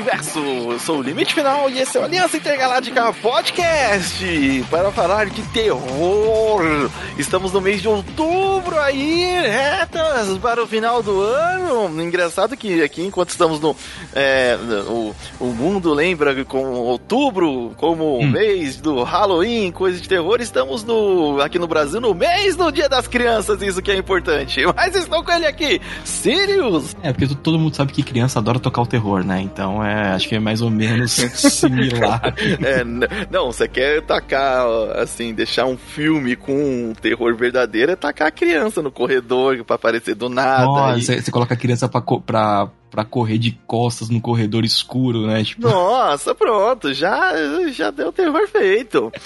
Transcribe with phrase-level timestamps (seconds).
[0.00, 0.38] Universo!
[0.38, 5.42] Eu sou o Limite Final e esse é o Aliança Intergaláctica Podcast para falar de
[5.48, 6.90] terror.
[7.18, 12.02] Estamos no mês de outubro aí, retas para o final do ano.
[12.02, 13.76] Engraçado que aqui, enquanto estamos no.
[14.14, 14.56] É,
[14.88, 18.30] o, o mundo lembra com outubro como o hum.
[18.30, 20.40] mês do Halloween, coisa de terror.
[20.40, 24.62] Estamos no, aqui no Brasil no mês do Dia das Crianças, isso que é importante.
[24.74, 26.96] Mas estou com ele aqui, Sirius!
[27.02, 29.42] É, porque todo mundo sabe que criança adora tocar o terror, né?
[29.42, 32.34] Então é, acho que é mais ou menos similar.
[32.62, 32.84] é,
[33.30, 34.66] não, você quer tacar,
[34.96, 39.76] assim, deixar um filme com um terror verdadeiro, é tacar a criança no corredor pra
[39.76, 40.64] aparecer do nada.
[40.64, 41.22] Nossa, e...
[41.22, 45.44] você coloca a criança pra, pra, pra correr de costas no corredor escuro, né?
[45.44, 45.68] Tipo...
[45.68, 47.32] Nossa, pronto, já,
[47.70, 49.12] já deu terror feito.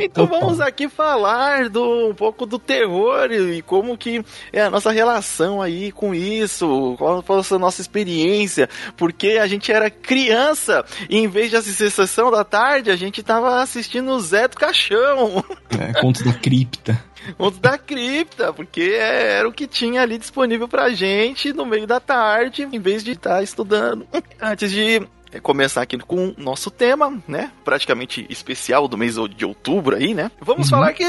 [0.00, 4.90] Então vamos aqui falar do, um pouco do terror e como que é a nossa
[4.90, 11.18] relação aí com isso, qual foi a nossa experiência, porque a gente era criança e
[11.18, 15.44] em vez de assistir Sessão da Tarde, a gente tava assistindo o Zé do Caixão.
[15.70, 17.02] É, contos da cripta.
[17.36, 22.00] Contos da cripta, porque era o que tinha ali disponível pra gente no meio da
[22.00, 24.06] tarde, em vez de estar estudando.
[24.40, 27.52] Antes de é começar aqui com o nosso tema, né?
[27.64, 30.30] Praticamente especial do mês de outubro aí, né?
[30.40, 30.78] Vamos uhum.
[30.78, 31.04] falar que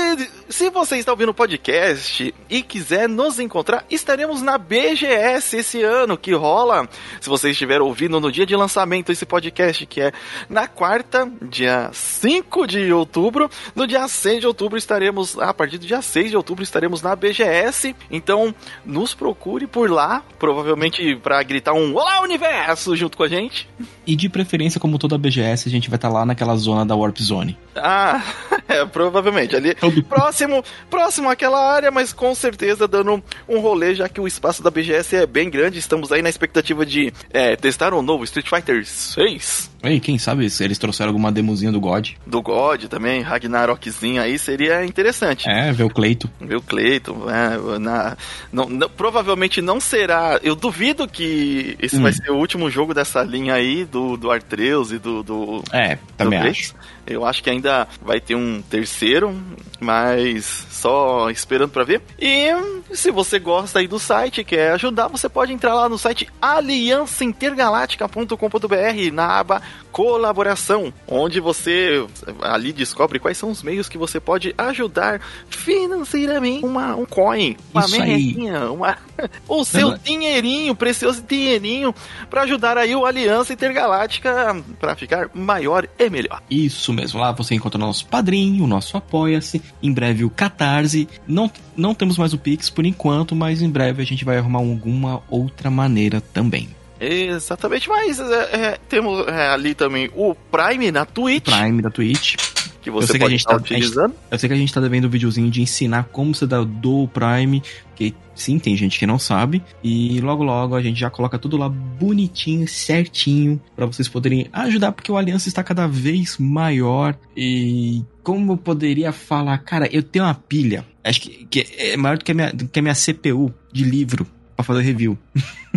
[0.50, 6.18] se você está ouvindo o podcast e quiser nos encontrar, estaremos na BGS esse ano
[6.18, 6.88] que rola.
[7.22, 10.12] Se você estiver ouvindo no dia de lançamento esse podcast, que é
[10.50, 15.86] na quarta, dia 5 de outubro, no dia 6 de outubro estaremos, a partir do
[15.86, 17.96] dia 6 de outubro estaremos na BGS.
[18.12, 18.54] Então,
[18.86, 23.68] nos procure por lá, provavelmente para gritar um Olá Universo junto com a gente.
[24.10, 26.96] E de preferência, como toda BGS, a gente vai estar tá lá naquela zona da
[26.96, 27.56] Warp Zone.
[27.76, 28.20] Ah,
[28.68, 29.56] é, provavelmente.
[29.56, 29.76] Ali
[30.10, 34.72] próximo, próximo àquela área, mas com certeza dando um rolê, já que o espaço da
[34.72, 35.78] BGS é bem grande.
[35.78, 39.70] Estamos aí na expectativa de é, testar o um novo Street Fighter 6.
[39.84, 42.10] E quem sabe se eles trouxeram alguma demozinha do God.
[42.26, 45.50] Do God também, Ragnarokzinho aí seria interessante.
[45.50, 46.30] É, ver o Cleito.
[46.40, 47.16] Ver o Cleito.
[47.30, 48.18] É, na,
[48.52, 50.40] não, não, provavelmente não será.
[50.44, 52.02] Eu duvido que esse hum.
[52.02, 55.24] vai ser o último jogo dessa linha aí do, do Artreus e do.
[55.24, 56.76] do é, também do acho.
[57.06, 59.36] Eu acho que ainda vai ter um terceiro,
[59.80, 62.02] mas só esperando para ver.
[62.20, 62.50] E
[62.94, 69.14] se você gosta aí do site, quer ajudar, você pode entrar lá no site aliançaintergaláctica.com.br
[69.14, 69.62] na aba
[69.92, 72.06] colaboração, onde você
[72.42, 77.88] ali descobre quais são os meios que você pode ajudar financeiramente uma, um coin, uma
[77.88, 78.98] merrequinha, uma,
[79.48, 81.94] o seu Não, dinheirinho, precioso dinheirinho,
[82.30, 86.42] para ajudar aí o Aliança Intergaláctica para ficar maior e melhor.
[86.50, 91.08] Isso mesmo, lá você encontra o nosso padrinho, o nosso apoia-se, em breve o Catarse.
[91.28, 94.60] Não, não temos mais o Pix por enquanto, mas em breve a gente vai arrumar
[94.60, 96.70] alguma outra maneira também.
[97.00, 101.46] Exatamente, mas é, é, temos é, ali também o Prime na Twitch.
[101.46, 102.36] Prime da Twitch.
[102.82, 104.12] Que você pode estar tá, utilizando.
[104.12, 106.64] Gente, eu sei que a gente tá devendo um videozinho de ensinar como você dá
[106.64, 107.62] do Prime,
[107.94, 109.62] que sim, tem gente que não sabe.
[109.84, 114.94] E logo logo a gente já coloca tudo lá bonitinho, certinho, para vocês poderem ajudar,
[114.94, 117.18] porque o Aliança está cada vez maior.
[117.36, 122.18] E como eu poderia falar, cara, eu tenho uma pilha, acho que, que é maior
[122.18, 125.18] do que a minha, que a minha CPU de livro para fazer review.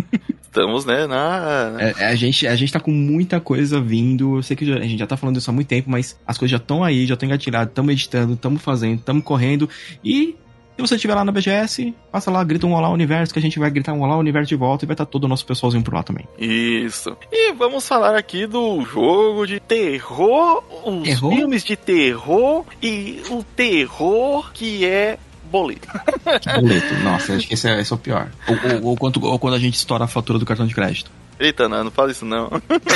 [0.53, 1.75] estamos, né, na...
[1.79, 4.99] É, a, gente, a gente tá com muita coisa vindo, eu sei que a gente
[4.99, 7.25] já tá falando isso há muito tempo, mas as coisas já estão aí, já estão
[7.25, 9.67] engatilhadas, estamos editando, estamos fazendo, estamos correndo,
[10.03, 10.35] e
[10.75, 13.59] se você estiver lá na BGS, passa lá, grita um Olá Universo, que a gente
[13.59, 15.83] vai gritar um Olá Universo de volta e vai estar tá todo o nosso pessoalzinho
[15.83, 16.27] por lá também.
[16.37, 17.15] Isso.
[17.31, 21.35] E vamos falar aqui do jogo de terror, os terror?
[21.35, 25.19] filmes de terror e o terror que é
[25.53, 25.87] boleto.
[26.59, 28.27] boleto, nossa, acho que esse é, esse é o pior.
[28.47, 31.11] Ou, ou, ou, quando, ou quando a gente estoura a fatura do cartão de crédito.
[31.39, 32.49] Eita, não, não fala isso não.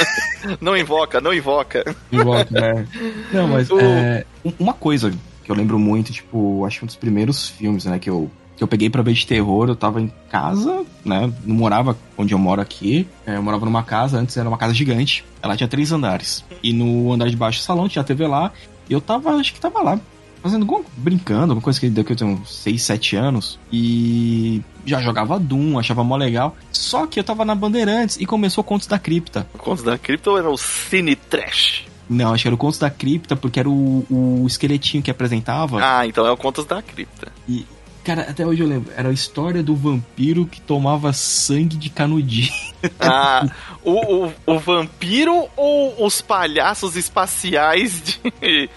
[0.59, 1.95] não invoca, não invoca.
[2.12, 2.88] Invoca, né?
[3.31, 3.79] Não, mas o...
[3.79, 4.25] é,
[4.59, 5.12] uma coisa
[5.44, 8.63] que eu lembro muito, tipo, acho que um dos primeiros filmes, né, que eu que
[8.63, 11.31] eu peguei para ver de terror, eu tava em casa, né?
[11.45, 13.07] Não morava onde eu moro aqui.
[13.24, 15.24] É, eu morava numa casa, antes era uma casa gigante.
[15.44, 16.44] Ela tinha três andares.
[16.63, 18.51] E no andar de baixo do salão tinha a TV lá.
[18.89, 20.00] E eu tava, acho que tava lá,
[20.47, 23.59] fazendo brincando, alguma coisa que deu que eu tenho 6, 7 anos.
[23.71, 26.55] E já jogava Doom, achava mó legal.
[26.71, 29.47] Só que eu tava na Bandeirantes e começou Contos da Cripta.
[29.57, 31.85] Contos da Cripta ou era o Cine Trash?
[32.09, 35.79] Não, acho que era o Contos da Cripta, porque era o, o esqueletinho que apresentava.
[35.81, 37.31] Ah, então é o Contos da Cripta.
[37.47, 37.65] E,
[38.03, 42.51] cara, até hoje eu lembro, era a história do vampiro que tomava sangue de canudinho.
[42.99, 43.49] Ah,
[43.83, 48.69] o, o, o vampiro ou os palhaços espaciais de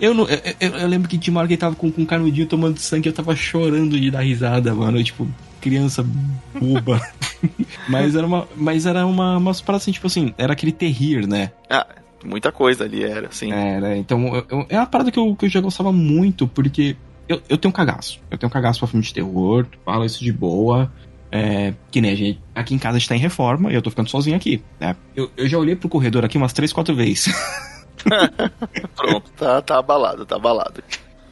[0.00, 2.02] Eu, não, eu, eu, eu, lembro que tinha uma hora que ele tava com, com
[2.02, 4.98] um canudinho tomando sangue eu tava chorando de dar risada, mano.
[4.98, 5.28] Eu, tipo,
[5.60, 6.04] criança
[6.58, 7.00] boba.
[7.88, 8.48] mas era uma.
[8.56, 11.52] Mas era uma, umas paradas assim, tipo assim, era aquele terrir, né?
[11.68, 11.86] Ah,
[12.24, 13.52] muita coisa ali era, assim.
[13.52, 16.96] Era, então eu, é uma parada que eu, que eu já gostava muito, porque
[17.28, 18.20] eu, eu tenho um cagaço.
[18.30, 20.90] Eu tenho um cagaço pra filme de terror, falo isso de boa.
[21.32, 22.40] É, que nem a gente.
[22.54, 24.94] Aqui em casa a gente tá em reforma e eu tô ficando sozinho aqui, né?
[25.16, 27.34] Eu, eu já olhei pro corredor aqui umas 3, 4 vezes.
[28.96, 30.82] Pronto, tá, tá abalado, tá abalado.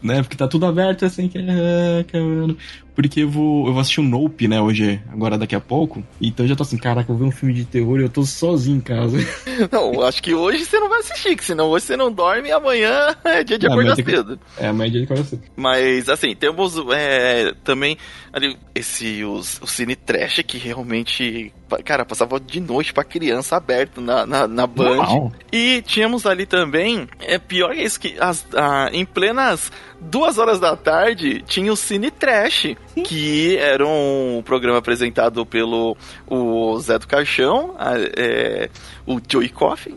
[0.03, 0.23] Né?
[0.23, 2.57] Porque tá tudo aberto assim, que é, mano
[2.95, 6.03] porque eu vou, eu vou assistir o um Nope, né, hoje, agora daqui a pouco.
[6.21, 8.09] Então eu já tô assim, caraca, eu vou ver um filme de terror e eu
[8.09, 9.19] tô sozinho em casa.
[9.71, 12.53] Não, acho que hoje você não vai assistir, que senão hoje você não dorme e
[12.53, 14.39] amanhã é dia de ah, acordar cedo.
[14.59, 15.43] É, amanhã é dia de acordar cedo.
[15.57, 17.97] Mas, assim, temos é, também
[18.33, 21.53] ali, esse, os, o Cine Trash que realmente,
[21.85, 24.97] cara, passava de noite pra criança aberto na, na, na Band.
[24.97, 25.33] Uau.
[25.53, 30.59] E tínhamos ali também, é pior que isso, que as, a, em plenas duas horas
[30.59, 32.75] da tarde tinha o Cine Trash,
[33.05, 35.97] que era um programa apresentado pelo
[36.27, 37.75] o Zé do Caixão,
[38.17, 38.69] é,
[39.07, 39.97] o Joey Coffin.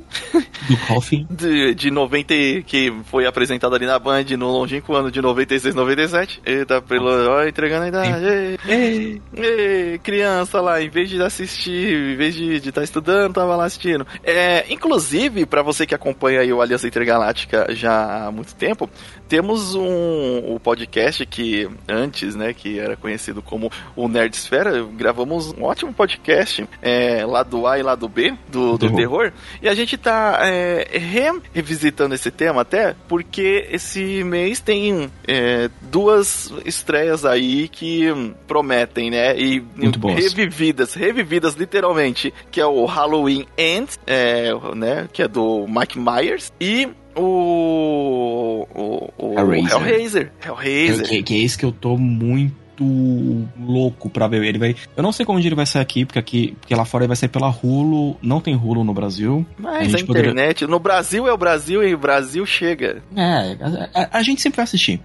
[0.67, 1.27] Do Coffin.
[1.35, 2.33] De, de 90,
[2.65, 6.41] que foi apresentado ali na Band no longínquo ano de 96, 97.
[6.45, 8.25] Ele tá pelo, ó, entregando a idade.
[8.25, 13.33] Ei, ei, ei, criança lá, em vez de assistir, em vez de estar tá estudando,
[13.33, 14.05] tava lá assistindo.
[14.23, 18.89] É, inclusive, para você que acompanha aí o Aliança Intergaláctica já há muito tempo,
[19.27, 25.63] temos um, um podcast que antes, né, que era conhecido como o Nerdsfera, gravamos um
[25.63, 29.31] ótimo podcast é, lá do A e lá do B, do, do terror.
[29.61, 35.69] E a gente tá é, re revisitando esse tema até porque esse mês tem é,
[35.81, 38.07] duas estreias aí que
[38.47, 39.37] prometem, né?
[39.37, 45.07] E Muito revividas, revividas literalmente, que é o Halloween End, é, né?
[45.11, 46.51] Que é do Mike Myers.
[46.59, 49.77] E o, o, o Hellraiser.
[49.77, 50.31] Hellraiser.
[50.45, 51.07] Hellraiser.
[51.07, 54.43] Que, que é esse que eu tô muito muito louco pra ver.
[54.43, 54.75] Ele vai.
[54.95, 57.15] Eu não sei como ele vai sair aqui, porque aqui, porque lá fora ele vai
[57.15, 58.17] sair pela Hulu.
[58.21, 59.45] Não tem Hulu no Brasil.
[59.57, 60.05] Mas a, a internet.
[60.05, 60.67] Poderia...
[60.67, 63.01] No Brasil é o Brasil e o Brasil chega.
[63.15, 63.57] É,
[63.93, 65.01] a, a, a gente sempre vai assistir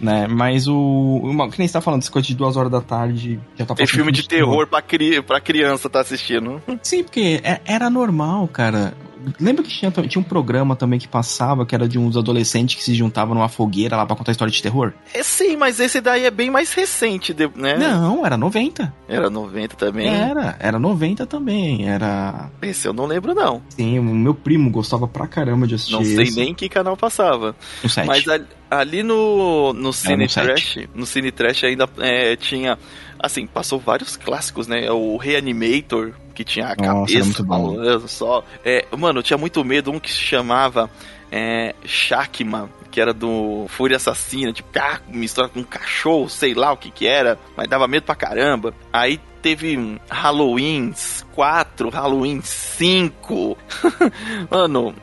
[0.00, 0.26] né?
[0.26, 1.20] Mas o.
[1.22, 3.74] Uma, que nem você tá falando, esse coisa de duas horas da tarde já tá
[3.74, 4.66] Tem filme de terror, terror.
[4.66, 6.62] Pra, cri, pra criança tá assistindo.
[6.82, 8.94] Sim, porque é, era normal, cara.
[9.40, 12.82] Lembra que tinha, tinha um programa também que passava, que era de uns adolescentes que
[12.82, 14.92] se juntavam numa fogueira lá pra contar história de terror?
[15.12, 17.76] É sim, mas esse daí é bem mais recente, né?
[17.76, 18.92] Não, era 90.
[19.08, 20.08] Era 90 também?
[20.08, 22.50] Era, era 90 também, era...
[22.62, 23.62] Esse eu não lembro não.
[23.68, 26.36] Sim, o meu primo gostava pra caramba de assistir Não sei esse.
[26.36, 27.54] nem que canal passava.
[27.82, 28.06] O 7.
[28.06, 28.44] Mas ali,
[28.78, 32.78] ali no, no Cine Trash, no Cine Trash ainda é, tinha
[33.18, 34.90] assim, passou vários clássicos, né?
[34.90, 38.06] O Reanimator, que tinha a Nossa, cabeça bom.
[38.06, 38.44] só.
[38.64, 40.90] É, mano, eu tinha muito medo, um que se chamava
[41.32, 46.72] é, Shakma, que era do Fúria Assassina, tipo, ah, mistura com um cachorro, sei lá
[46.72, 48.74] o que que era, mas dava medo pra caramba.
[48.92, 50.94] Aí teve Halloween
[51.34, 53.58] 4, Halloween 5.
[54.50, 54.94] Mano,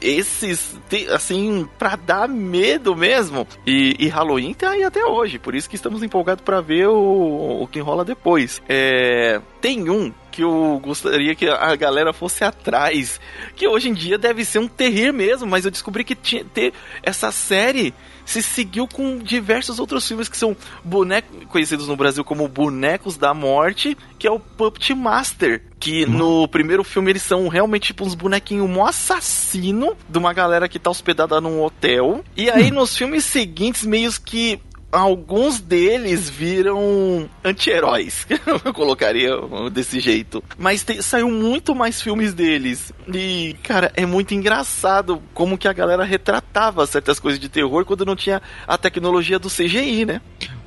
[0.00, 0.76] esses,
[1.14, 3.46] assim, pra dar medo mesmo.
[3.64, 7.62] E, e, Halloween tá aí até hoje, por isso que estamos empolgados para ver o,
[7.62, 8.60] o que rola depois.
[8.68, 13.20] É, tem um que eu gostaria que a galera fosse atrás,
[13.54, 16.72] que hoje em dia deve ser um terrir mesmo, mas eu descobri que tinha ter
[17.02, 17.94] essa série
[18.24, 23.34] se seguiu com diversos outros filmes que são bonecos conhecidos no Brasil como Bonecos da
[23.34, 25.62] Morte, que é o Puppet Master.
[25.78, 26.10] Que uhum.
[26.10, 30.78] no primeiro filme eles são realmente tipo uns bonequinhos um assassino de uma galera que
[30.78, 32.24] tá hospedada num hotel.
[32.36, 32.76] E aí uhum.
[32.76, 34.60] nos filmes seguintes, meios que
[34.92, 38.26] alguns deles viram anti-heróis.
[38.64, 39.30] eu colocaria
[39.72, 40.44] desse jeito.
[40.58, 42.92] Mas te, saiu muito mais filmes deles.
[43.12, 48.04] E, cara, é muito engraçado como que a galera retratava certas coisas de terror quando
[48.04, 50.20] não tinha a tecnologia do CGI, né?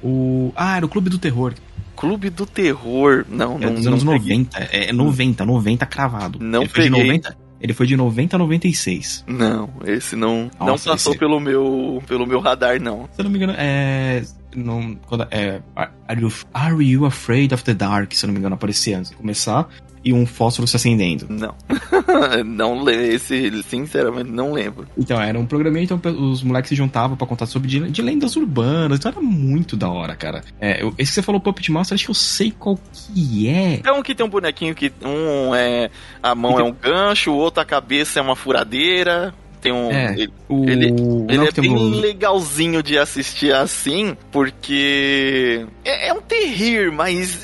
[0.04, 0.52] O...
[0.56, 1.54] Ah, era o Clube do Terror.
[1.96, 3.26] Clube do Terror.
[3.30, 3.74] Não, é não.
[3.76, 4.58] Dos anos não 90.
[4.72, 6.40] É 90, 90 cravado.
[6.42, 6.90] Não Ele peguei.
[6.90, 9.24] 90, ele foi de 90 a 96.
[9.28, 11.20] Não, esse não, Nossa, não passou esse...
[11.20, 13.10] pelo, meu, pelo meu radar, não.
[13.14, 14.24] Se eu não me engano, é.
[14.56, 18.14] Não, quando, é are, you, are You Afraid of the Dark?
[18.14, 19.68] Se eu não me engano, aparecia antes de começar
[20.06, 21.26] e um fósforo se acendendo.
[21.28, 21.56] Não.
[22.46, 23.06] não lembro.
[23.06, 24.88] Esse, sinceramente, não lembro.
[24.96, 26.00] Então, era um programinha, então
[26.32, 29.00] os moleques se juntavam para contar sobre de, de, lendas urbanas.
[29.00, 30.44] Então era muito da hora, cara.
[30.62, 33.82] É, eu, esse que você falou Puppet Master, acho que eu sei qual que é.
[33.84, 35.90] É um que tem um bonequinho que um é.
[36.22, 39.34] A mão é um gancho, o outro a cabeça é uma furadeira.
[39.66, 39.92] Tem um.
[39.92, 40.70] É, ele o...
[40.70, 42.00] ele, o ele é bem Blues.
[42.00, 47.44] legalzinho de assistir assim, porque é, é um terrir, mas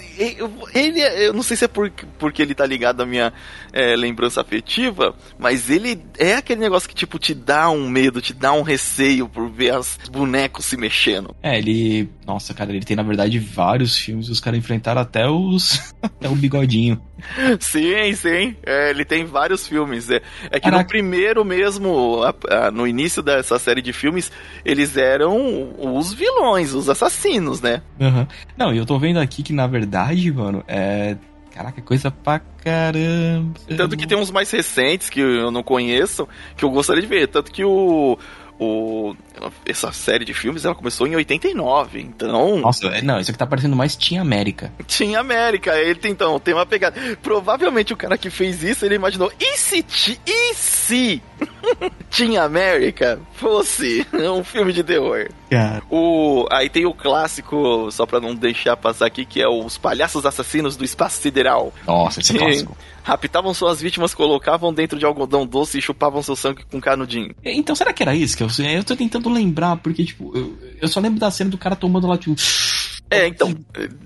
[0.76, 3.34] ele, eu não sei se é por, porque ele tá ligado à minha
[3.74, 8.34] é, lembrança afetiva, mas ele é aquele negócio que, tipo, te dá um medo, te
[8.34, 11.36] dá um receio por ver os bonecos se mexendo.
[11.42, 12.10] É, ele.
[12.26, 14.30] Nossa, cara, ele tem na verdade vários filmes.
[14.30, 15.94] Os caras enfrentaram até os.
[16.02, 17.02] até o bigodinho.
[17.60, 18.56] Sim, sim.
[18.66, 20.10] É, ele tem vários filmes.
[20.10, 20.84] É, é que Caraca.
[20.84, 24.32] no primeiro mesmo, a- a- no início dessa série de filmes,
[24.66, 27.82] eles eram os vilões, os assassinos, né?
[28.00, 28.28] Aham.
[28.58, 31.16] Não, e eu tô vendo aqui que na verdade, mano, é.
[31.54, 33.60] Caraca, coisa pra caramba.
[33.76, 37.28] Tanto que tem uns mais recentes que eu não conheço, que eu gostaria de ver.
[37.28, 38.18] Tanto que o.
[38.60, 39.16] o
[39.66, 43.48] essa série de filmes ela começou em 89, então Nossa, é- não, isso aqui tá
[43.48, 44.72] parecendo mais Team América.
[44.88, 45.76] tinha América.
[45.80, 47.00] Ele tem então tem uma pegada.
[47.22, 51.22] Provavelmente o cara que fez isso ele imaginou: e se, ti- e se
[52.10, 55.30] tinha América fosse um filme de terror?
[55.50, 55.82] Cara.
[55.90, 60.26] O, aí tem o clássico, só pra não deixar passar aqui, que é os palhaços
[60.26, 61.74] assassinos do espaço sideral.
[61.86, 62.78] Nossa, esse é clássico.
[63.04, 67.34] Raptavam suas vítimas, colocavam dentro de algodão doce e chupavam seu sangue com canudinho.
[67.44, 70.88] Então, será que era isso que eu Eu tô tentando lembrar, porque, tipo, eu, eu
[70.88, 72.36] só lembro da cena do cara tomando lá, tipo.
[73.10, 73.54] É, então,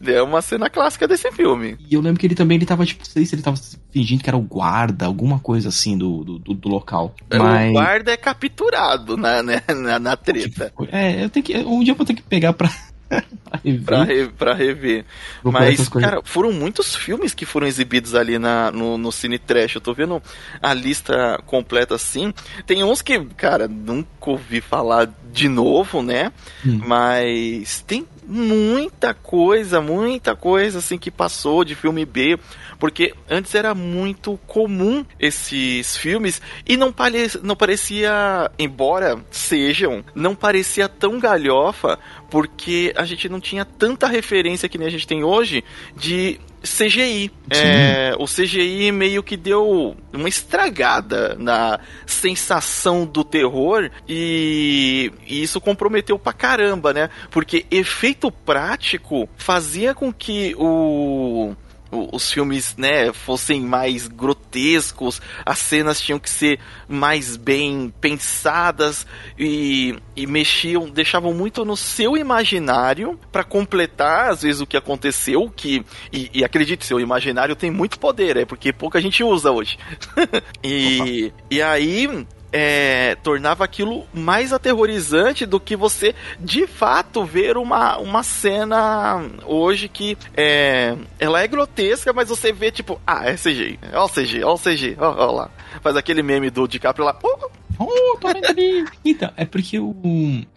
[0.08, 1.78] é uma cena clássica desse filme.
[1.88, 3.56] E eu lembro que ele também, ele tava, tipo, não sei se ele tava
[3.92, 7.14] fingindo que era o guarda, alguma coisa assim do, do, do- do local.
[7.32, 7.70] Mas.
[7.70, 10.74] O guarda é capturado na, né, na, na treta.
[10.92, 11.56] É, eu tenho que.
[11.58, 12.72] Um dia eu vou ter que pegar pra.
[13.86, 15.06] pra re- pra rever.
[15.42, 19.76] procurar Mas, cara, foram muitos filmes que foram exibidos ali na, no, no Cine Trash.
[19.76, 20.22] Eu tô vendo
[20.62, 22.34] a lista completa assim.
[22.66, 26.32] Tem uns que, cara, nunca ouvi falar de novo, né?
[26.66, 26.82] Hum.
[26.86, 32.38] Mas tem muita coisa, muita coisa assim que passou de filme B.
[32.80, 40.36] Porque antes era muito comum esses filmes e não, pare- não parecia, embora sejam, não
[40.36, 41.98] parecia tão galhofa
[42.30, 45.64] porque a gente não tinha tanta referência que nem a gente tem hoje
[45.96, 47.32] de CGI.
[47.50, 55.62] É, o CGI meio que deu uma estragada na sensação do terror e, e isso
[55.62, 57.10] comprometeu pra caramba, né?
[57.32, 61.56] Porque efeito prático fazia com que o o-
[61.96, 69.06] os filmes, né, fossem mais grotescos, as cenas tinham que ser mais bem pensadas
[69.38, 75.52] e, e mexiam, deixavam muito no seu imaginário para completar às vezes o que aconteceu,
[75.56, 79.78] que e, e acredite, seu imaginário tem muito poder, é porque pouca gente usa hoje.
[80.64, 82.26] e, e aí
[82.58, 89.90] é, tornava aquilo mais aterrorizante do que você de fato ver uma, uma cena hoje
[89.90, 94.44] que é, ela é grotesca, mas você vê tipo, ah, é CGI, ó o CGI,
[94.46, 95.52] ó o CGI, ó, ó lá.
[95.82, 98.86] Faz aquele meme do DiCaprio lá, "Oh, Oh, tô vendo ali.
[99.04, 99.94] Então, é porque o,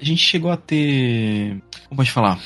[0.00, 1.56] a gente chegou a ter.
[1.94, 2.38] Pode falar?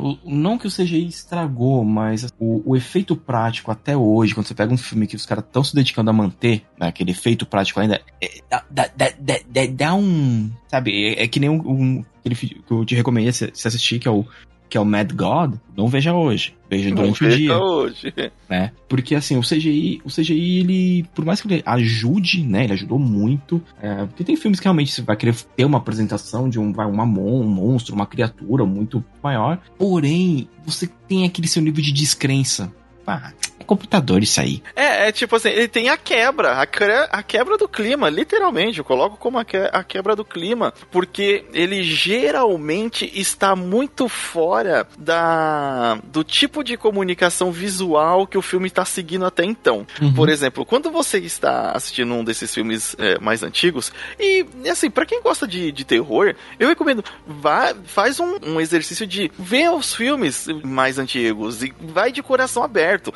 [0.00, 4.54] O- não que o CGI estragou, mas o, o efeito prático até hoje, quando você
[4.54, 7.80] pega um filme que os caras estão se dedicando a manter, né, aquele efeito prático
[7.80, 9.34] ainda, é, dá, dá, dá,
[9.70, 10.50] dá- um.
[10.68, 13.98] Sabe, é, é que nem um, um- aquele que eu te recomendei se, se assistir,
[13.98, 14.26] que é o.
[14.68, 16.54] Que é o Mad God, não veja hoje.
[16.68, 18.12] Veja durante o veja dia hoje.
[18.50, 18.72] né?
[18.88, 22.64] Porque assim, o CGI, o CGI, ele, por mais que ele ajude, né?
[22.64, 23.62] Ele ajudou muito.
[23.80, 27.06] é, porque tem filmes que realmente você vai querer ter uma apresentação de um, uma
[27.06, 29.60] mon, um monstro, uma criatura muito maior.
[29.78, 32.72] Porém, você tem aquele seu nível de descrença.
[33.06, 34.62] Ah, é computador isso aí.
[34.74, 38.84] É, é tipo assim, ele tem a quebra, a, a quebra do clima, literalmente, eu
[38.84, 45.98] coloco como a, que- a quebra do clima, porque ele geralmente está muito fora da
[46.04, 49.86] do tipo de comunicação visual que o filme está seguindo até então.
[50.00, 50.12] Uhum.
[50.14, 55.06] Por exemplo, quando você está assistindo um desses filmes é, mais antigos, e assim, pra
[55.06, 59.94] quem gosta de, de terror, eu recomendo, vá, faz um, um exercício de ver os
[59.94, 63.12] filmes mais antigos e vai de coração aberto.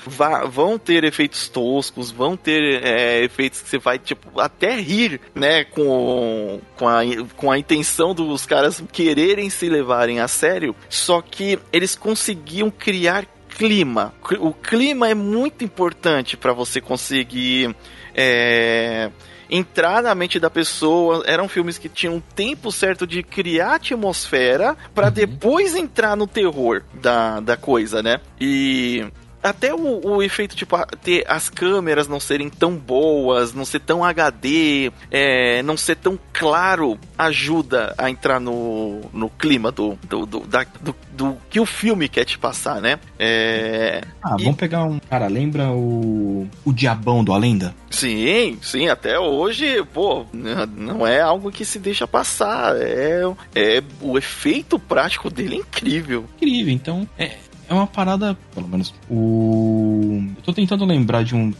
[0.46, 5.64] Vão ter efeitos toscos, vão ter é, efeitos que você vai, tipo, até rir, né,
[5.64, 7.00] com, com, a,
[7.36, 13.26] com a intenção dos caras quererem se levarem a sério, só que eles conseguiam criar
[13.56, 14.14] clima.
[14.38, 17.74] O clima é muito importante para você conseguir
[18.14, 19.10] é,
[19.50, 21.22] entrar na mente da pessoa.
[21.26, 26.82] Eram filmes que tinham um tempo certo de criar atmosfera para depois entrar no terror
[26.94, 28.20] da, da coisa, né?
[28.40, 29.04] E
[29.42, 34.04] até o, o efeito, tipo, ter as câmeras não serem tão boas, não ser tão
[34.04, 40.40] HD, é, não ser tão claro, ajuda a entrar no, no clima do, do, do,
[40.40, 42.98] da, do, do que o filme quer te passar, né?
[43.18, 44.44] É, ah, e...
[44.44, 44.98] vamos pegar um.
[44.98, 46.48] Cara, lembra o.
[46.64, 47.74] O Diabão do Alenda?
[47.90, 52.76] Sim, sim, até hoje, pô, não é algo que se deixa passar.
[52.76, 53.22] É,
[53.54, 56.24] é o efeito prático dele é incrível.
[56.36, 57.36] Incrível, então é,
[57.70, 58.92] é uma parada, pelo menos.
[59.08, 60.22] O.
[60.36, 61.54] Eu tô tentando lembrar de um.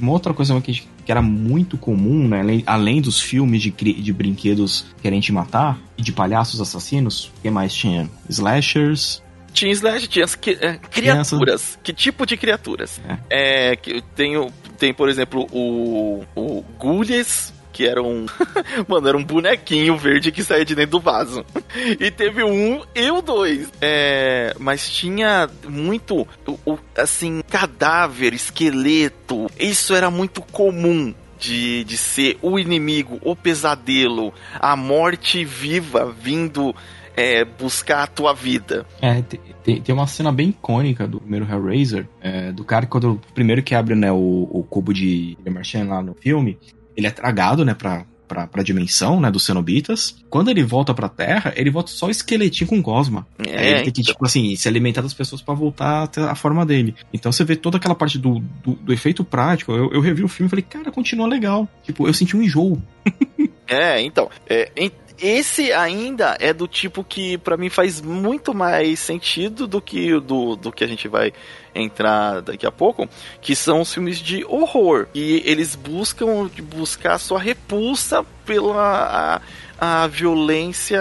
[0.00, 2.40] Uma outra coisa que, que era muito comum, né?
[2.40, 7.40] Além, além dos filmes de, de brinquedos querendo te matar e de palhaços assassinos, o
[7.42, 8.08] que mais tinha?
[8.28, 9.22] Slashers,
[9.56, 11.78] tinha slash, tinha as é, criaturas.
[11.82, 13.00] Que tipo de criaturas?
[13.30, 13.70] É.
[13.70, 14.34] é que tem,
[14.78, 18.24] tem, por exemplo, o, o Gullies, que era um.
[18.88, 21.44] Mano, era um bonequinho verde que saía de dentro do vaso.
[22.00, 23.70] E teve um e o dois.
[23.82, 26.26] É, mas tinha muito,
[26.64, 29.46] o, assim, cadáver, esqueleto.
[29.58, 31.14] Isso era muito comum.
[31.38, 36.74] De, de ser o inimigo, o pesadelo, a morte viva vindo
[37.14, 38.86] é, buscar a tua vida.
[39.02, 39.22] É,
[39.62, 43.74] tem, tem uma cena bem icônica do primeiro Hellraiser, é, do cara quando primeiro que
[43.74, 46.58] abre né, o, o cubo de Martian lá no filme,
[46.96, 50.16] ele é tragado, né, pra, pra, pra dimensão, né, dos cenobitas.
[50.28, 53.26] Quando ele volta pra Terra, ele volta só esqueletinho com gosma.
[53.46, 54.14] É, Aí ele tem que, então...
[54.14, 56.94] tipo assim, se alimentar das pessoas para voltar até a forma dele.
[57.12, 59.72] Então você vê toda aquela parte do, do, do efeito prático.
[59.72, 61.68] Eu, eu revi o filme e falei, cara, continua legal.
[61.84, 62.80] Tipo, eu senti um enjoo.
[63.66, 64.28] é, então.
[64.48, 64.70] É,
[65.18, 70.56] esse ainda é do tipo que para mim faz muito mais sentido do que do,
[70.56, 71.32] do que a gente vai
[71.76, 73.08] entrar daqui a pouco,
[73.40, 75.06] que são os filmes de horror.
[75.14, 79.40] E eles buscam buscar sua repulsa pela
[79.78, 81.00] a, a violência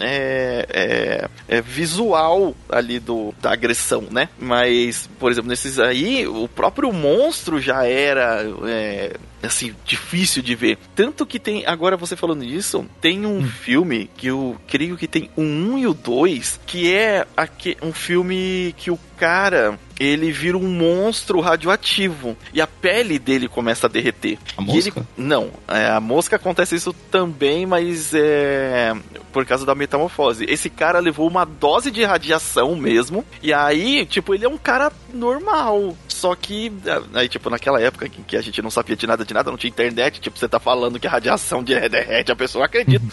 [0.00, 4.28] é, é, é, visual ali do, da agressão, né?
[4.38, 10.78] Mas, por exemplo, nesses aí, o próprio monstro já era é, assim, difícil de ver.
[10.94, 13.46] Tanto que tem, agora você falando isso, tem um hum.
[13.46, 17.92] filme que eu creio que tem o 1 e o 2, que é aqui, um
[17.92, 23.90] filme que o cara ele vira um monstro radioativo e a pele dele começa a
[23.90, 24.38] derreter.
[24.56, 25.00] A mosca?
[25.00, 28.94] Ele, não, é, a mosca acontece isso também, mas é
[29.32, 30.44] por causa da metamorfose.
[30.48, 34.92] Esse cara levou uma dose de radiação mesmo e aí, tipo, ele é um cara
[35.12, 35.96] normal.
[36.08, 36.72] Só que,
[37.14, 39.56] aí, tipo, naquela época que, que a gente não sabia de nada de nada, não
[39.56, 43.04] tinha internet, tipo, você tá falando que a radiação derrete, a pessoa acredita.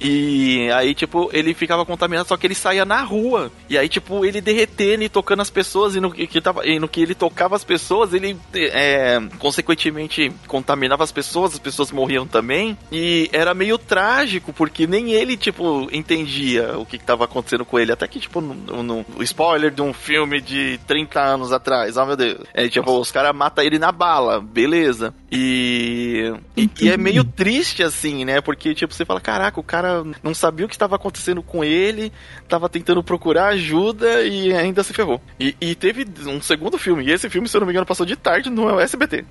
[0.00, 3.50] E aí, tipo, ele ficava contaminado, só que ele saía na rua.
[3.68, 6.88] E aí, tipo, ele derretendo e tocando as pessoas, e no que, tava, e no
[6.88, 12.76] que ele tocava as pessoas, ele, é, consequentemente, contaminava as pessoas, as pessoas morriam também.
[12.90, 15.57] E era meio trágico, porque nem ele, tipo,
[15.92, 17.92] entendia o que, estava acontecendo com ele.
[17.92, 22.16] Até que, tipo, no, no, spoiler de um filme de 30 anos atrás, oh meu
[22.16, 22.38] Deus.
[22.52, 25.14] É, tipo, os caras matam ele na bala, beleza.
[25.30, 28.40] E, e, e é meio triste, assim, né?
[28.40, 32.12] Porque, tipo, você fala, caraca, o cara não sabia o que estava acontecendo com ele,
[32.42, 35.20] estava tentando procurar ajuda e ainda se ferrou.
[35.38, 38.06] E, e, teve um segundo filme, e esse filme, se eu não me engano, passou
[38.06, 39.24] de tarde no SBT.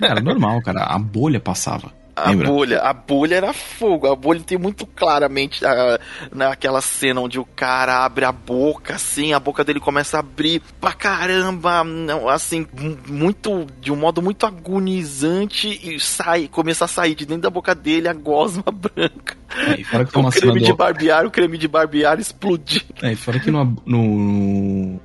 [0.00, 0.84] Era normal, cara.
[0.84, 2.01] A bolha passava.
[2.14, 2.48] A Lembra?
[2.48, 4.06] bolha, a bolha era fogo.
[4.06, 5.98] A bolha tem muito claramente a,
[6.30, 10.62] naquela cena onde o cara abre a boca, assim, a boca dele começa a abrir
[10.78, 11.82] pra caramba,
[12.30, 12.66] assim,
[13.08, 17.74] muito, de um modo muito agonizante e sai, começa a sair de dentro da boca
[17.74, 19.36] dele a gosma branca.
[19.56, 22.84] É, e fora que o creme de barbear, o creme de barbear explodir.
[23.02, 25.00] É, e fora que no, no,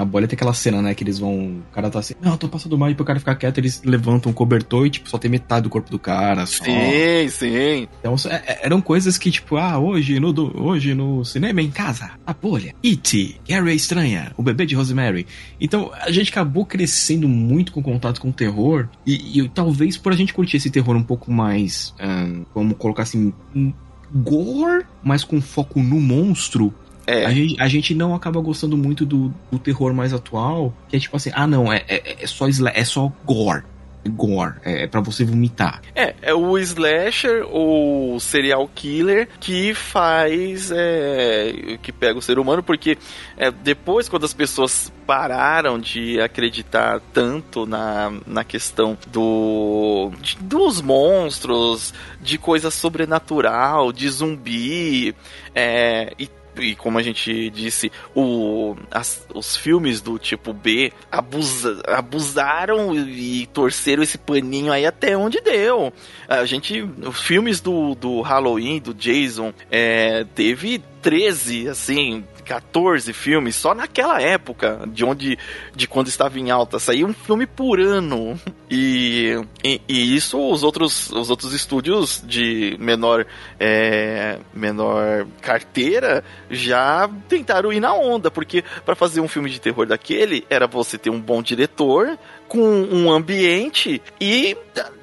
[0.00, 0.94] na bolha tem aquela cena, né?
[0.94, 1.58] Que eles vão.
[1.58, 4.32] O cara tá assim, não, tô passando mal e pro cara ficar quieto, eles levantam
[4.32, 6.46] o cobertor e, tipo, só tem metade do corpo do cara.
[6.46, 6.64] Só.
[6.64, 7.88] Sim, sim.
[8.00, 11.70] Então, é, é, eram coisas que, tipo, ah, hoje no, do, hoje no cinema em
[11.70, 15.26] casa, a bolha, E.T., Gary Estranha, o bebê de Rosemary.
[15.60, 20.12] Então, a gente acabou crescendo muito com contato com o terror e, e talvez por
[20.12, 23.72] a gente curtir esse terror um pouco mais, um, vamos colocar assim, um
[24.14, 26.74] gore, mas com foco no monstro,
[27.10, 27.26] é.
[27.26, 31.00] A, gente, a gente não acaba gostando muito do, do terror mais atual, que é
[31.00, 33.64] tipo assim, ah não, é, é, é só, é só gore
[34.08, 35.82] gore, é, é para você vomitar.
[35.94, 42.62] É, é o slasher ou serial killer que faz, é, que pega o ser humano,
[42.62, 42.96] porque
[43.36, 50.80] é, depois quando as pessoas pararam de acreditar tanto na, na questão do de, dos
[50.80, 55.14] monstros, de coisa sobrenatural, de zumbi,
[55.54, 56.28] é, e
[56.60, 63.42] e como a gente disse, o, as, os filmes do tipo B abusa, abusaram e,
[63.42, 65.92] e torceram esse paninho aí até onde deu.
[66.28, 73.54] A gente, os filmes do, do Halloween, do Jason, é, teve 13, assim, 14 filmes
[73.54, 75.38] só naquela época, de onde
[75.72, 78.36] de quando estava em alta, saía um filme por ano.
[78.68, 83.24] E, e, e isso os outros os outros estúdios de menor
[83.58, 89.86] é, menor carteira já tentaram ir na onda, porque para fazer um filme de terror
[89.86, 94.56] daquele era você ter um bom diretor com um ambiente e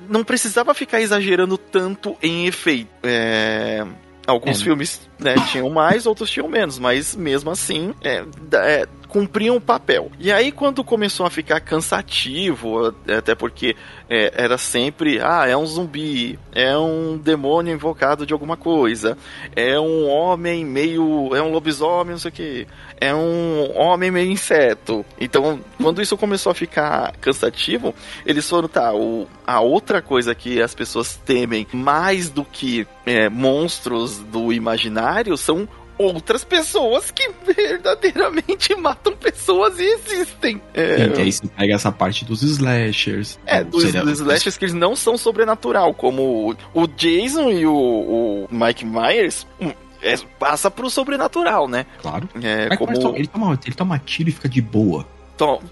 [0.09, 2.89] não precisava ficar exagerando tanto em efeito.
[3.03, 3.87] É,
[4.27, 4.63] Alguns é.
[4.65, 10.11] filmes né, tinham mais, outros tinham menos, mas mesmo assim é, é, cumpriam o papel.
[10.19, 13.75] E aí, quando começou a ficar cansativo, até porque
[14.09, 19.17] é, era sempre, ah, é um zumbi, é um demônio invocado de alguma coisa,
[19.55, 21.35] é um homem meio.
[21.35, 22.67] é um lobisomem, não sei o que,
[22.99, 25.05] é um homem meio inseto.
[25.19, 27.93] Então, quando isso começou a ficar cansativo,
[28.25, 33.29] eles foram, tá, o, a outra coisa que as pessoas temem mais do que é,
[33.29, 40.61] monstros do imaginário são outras pessoas que verdadeiramente matam pessoas e existem.
[40.73, 41.07] É...
[41.07, 43.39] E aí você pega essa parte dos slashers.
[43.45, 48.47] É, dos, dos slashers que eles não são sobrenatural, como o Jason e o, o
[48.51, 49.47] Mike Myers.
[49.59, 51.85] Hum, é, passa pro sobrenatural, né?
[52.01, 52.29] Claro.
[52.41, 52.91] É, como...
[53.15, 55.05] ele, toma, ele toma tiro e fica de boa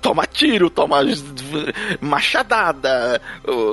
[0.01, 0.97] toma tiro, toma
[1.99, 3.19] machadada,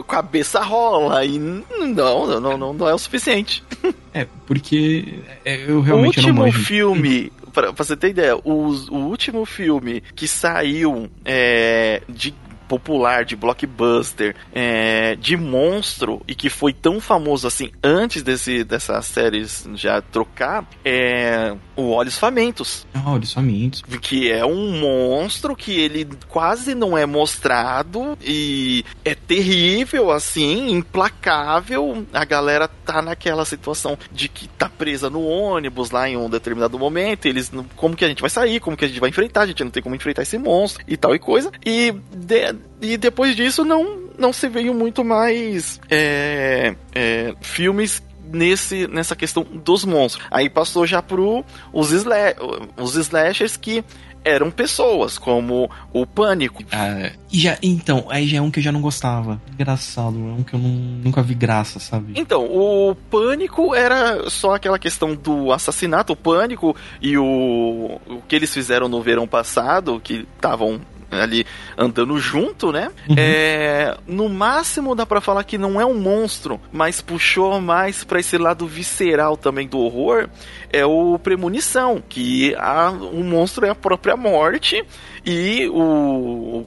[0.08, 3.62] cabeça rola e não, não, não, não é o suficiente.
[4.14, 8.68] É, porque é, eu realmente o último não filme, pra, pra você ter ideia, o,
[8.90, 12.34] o último filme que saiu é, de
[12.72, 19.04] popular, de blockbuster, é, de monstro e que foi tão famoso assim antes desse, dessas
[19.04, 22.86] séries já trocar, é o Olhos Famintos.
[22.94, 23.82] Ah, Olhos Famintos.
[24.00, 32.06] Que é um monstro que ele quase não é mostrado e é terrível assim, implacável.
[32.10, 36.78] A galera tá naquela situação de que tá presa no ônibus lá em um determinado
[36.78, 39.46] momento, eles como que a gente vai sair, como que a gente vai enfrentar, a
[39.46, 41.50] gente não tem como enfrentar esse monstro e tal e coisa.
[41.64, 48.86] E de, e depois disso não, não se veio muito mais é, é, filmes nesse,
[48.88, 50.26] nessa questão dos monstros.
[50.30, 52.34] Aí passou já pro os, sla
[52.76, 53.84] os slashers que
[54.24, 56.62] eram pessoas, como o Pânico.
[56.70, 59.40] Ah, já, então, aí já é um que eu já não gostava.
[59.52, 62.12] Engraçado, é um que eu não, nunca vi graça, sabe?
[62.16, 68.36] Então, o Pânico era só aquela questão do assassinato, o Pânico e o, o que
[68.36, 70.80] eles fizeram no verão passado, que estavam
[71.20, 71.46] ali
[71.76, 72.90] andando junto, né?
[73.08, 73.14] Uhum.
[73.18, 78.20] É, no máximo dá para falar que não é um monstro, mas puxou mais para
[78.20, 80.28] esse lado visceral também do horror.
[80.72, 84.84] É o premonição, que a, o monstro é a própria morte
[85.24, 86.64] e o,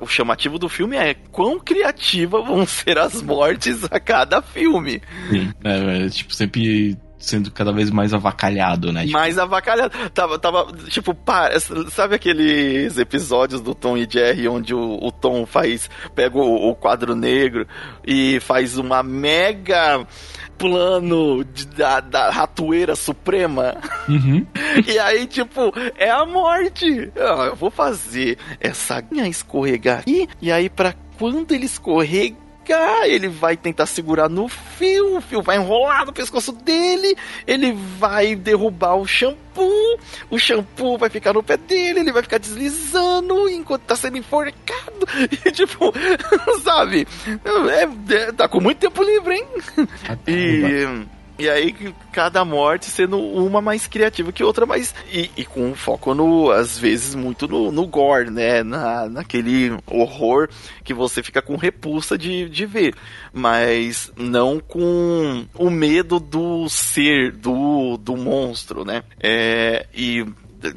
[0.00, 5.02] o chamativo do filme é quão criativa vão ser as mortes a cada filme.
[5.28, 9.02] Sim, é, é, tipo, sempre sendo cada vez mais avacalhado, né?
[9.02, 9.12] Tipo...
[9.12, 9.92] Mais avacalhado.
[10.10, 11.50] Tava, tava, tipo, pá,
[11.90, 16.74] sabe aqueles episódios do Tom e Jerry onde o, o Tom faz, pega o, o
[16.74, 17.66] quadro negro
[18.04, 20.04] e faz uma mega
[20.56, 23.76] plano de, da, da ratoeira suprema.
[24.08, 24.46] Uhum.
[24.86, 27.10] e aí, tipo, é a morte.
[27.14, 31.66] Eu vou fazer essa linha escorregar aqui, e aí, para quando ele
[32.70, 37.72] escorrega, ele vai tentar segurar no fio, o fio vai enrolar no pescoço dele, ele
[37.98, 39.98] vai derrubar o shampoo,
[40.30, 44.80] o shampoo vai ficar no pé dele, ele vai ficar deslizando enquanto tá sendo enforcado.
[45.44, 45.92] E tipo,
[46.62, 47.06] sabe?
[47.44, 49.46] É, é, tá com muito tempo livre, hein?
[50.06, 51.06] Tá, e.
[51.40, 51.74] E aí,
[52.12, 54.94] cada morte sendo uma mais criativa que outra, mas.
[55.10, 58.62] E, e com foco no, às vezes, muito no, no gore, né?
[58.62, 60.50] Na, naquele horror
[60.84, 62.94] que você fica com repulsa de, de ver.
[63.32, 69.02] Mas não com o medo do ser, do, do monstro, né?
[69.18, 70.20] É, e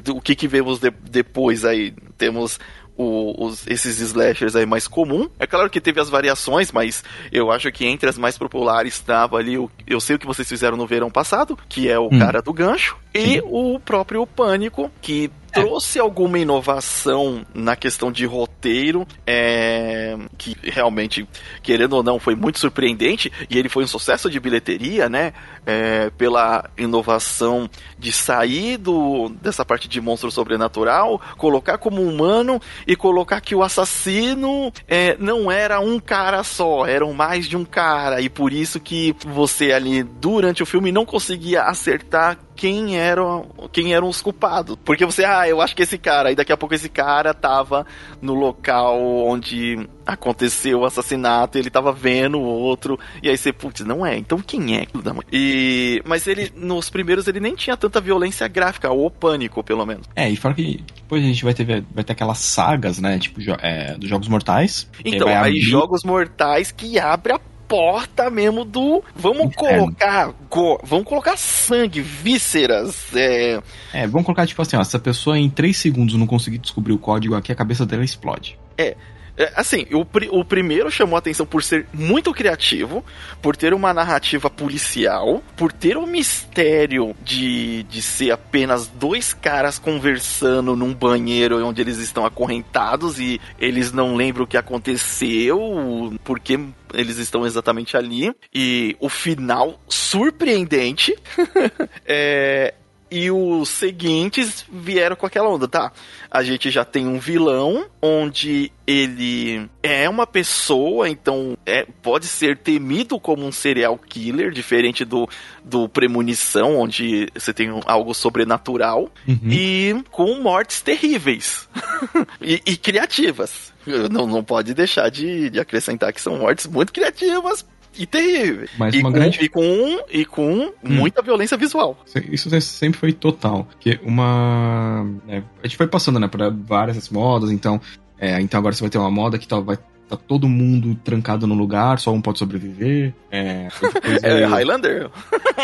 [0.08, 1.92] o que, que vemos de, depois aí?
[2.16, 2.58] Temos
[2.96, 5.28] o, os, esses slashers aí mais comum.
[5.38, 7.02] É claro que teve as variações, mas
[7.32, 10.48] eu acho que entre as mais populares estava ali o Eu Sei O Que Vocês
[10.48, 12.18] Fizeram no Verão Passado, que é o hum.
[12.18, 19.06] cara do gancho, e o próprio Pânico, que trouxe alguma inovação na questão de roteiro,
[19.24, 21.26] é, que realmente,
[21.62, 25.32] querendo ou não, foi muito surpreendente, e ele foi um sucesso de bilheteria, né?
[25.66, 32.94] É, pela inovação de sair do, dessa parte de monstro sobrenatural, colocar como humano e
[32.94, 38.20] colocar que o assassino é, não era um cara só, eram mais de um cara,
[38.20, 43.94] e por isso que você ali durante o filme não conseguia acertar quem eram quem
[43.94, 44.76] eram os culpados.
[44.84, 47.86] Porque você, ah, eu acho que esse cara, e daqui a pouco esse cara tava
[48.20, 53.80] no local onde aconteceu o assassinato, ele tava vendo o outro, e aí você, putz,
[53.80, 54.86] não é, então quem é?
[55.32, 60.06] E, mas ele, nos primeiros, ele nem tinha tanta violência gráfica, ou pânico, pelo menos.
[60.14, 63.40] É, e fora que depois a gente vai ter, vai ter aquelas sagas, né, tipo,
[63.60, 64.88] é, dos Jogos Mortais.
[65.04, 65.60] Então, aí abrir...
[65.60, 69.02] Jogos Mortais que abre a porta mesmo do.
[69.14, 69.54] Vamos é.
[69.54, 70.32] colocar.
[70.50, 73.14] Go, vamos colocar sangue, vísceras.
[73.14, 73.60] É...
[73.92, 76.92] é, vamos colocar tipo assim, ó, se a pessoa em 3 segundos não conseguir descobrir
[76.92, 78.58] o código aqui, a cabeça dela explode.
[78.78, 78.96] É.
[79.36, 80.06] É, assim, o,
[80.38, 83.04] o primeiro chamou atenção por ser muito criativo,
[83.42, 89.78] por ter uma narrativa policial, por ter o mistério de, de ser apenas dois caras
[89.78, 96.58] conversando num banheiro onde eles estão acorrentados e eles não lembram o que aconteceu, porque
[96.92, 98.32] eles estão exatamente ali.
[98.54, 101.16] E o final surpreendente.
[102.06, 102.74] é,
[103.10, 105.92] e os seguintes vieram com aquela onda, tá?
[106.30, 112.58] A gente já tem um vilão onde ele é uma pessoa, então é, pode ser
[112.58, 115.28] temido como um serial killer, diferente do,
[115.64, 119.38] do Premonição, onde você tem algo sobrenatural, uhum.
[119.50, 121.68] e com mortes terríveis
[122.40, 123.72] e, e, criativas.
[124.10, 127.64] Não, não pode deixar de, de acrescentar que são mortes muito criativas
[127.96, 128.68] e terrível.
[128.78, 129.38] Mas e, uma com, grande...
[129.42, 130.72] e com, e com hum.
[130.82, 131.98] muita violência visual.
[132.30, 133.64] Isso sempre foi total.
[133.64, 135.04] Porque uma.
[135.26, 137.80] Né, a gente foi passando, né, por várias modas, então.
[138.18, 139.76] É, então agora você vai ter uma moda que tá, vai
[140.08, 143.14] tá todo mundo trancado no lugar, só um pode sobreviver.
[143.30, 143.68] É,
[144.22, 145.10] é Highlander.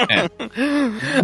[0.08, 0.28] É.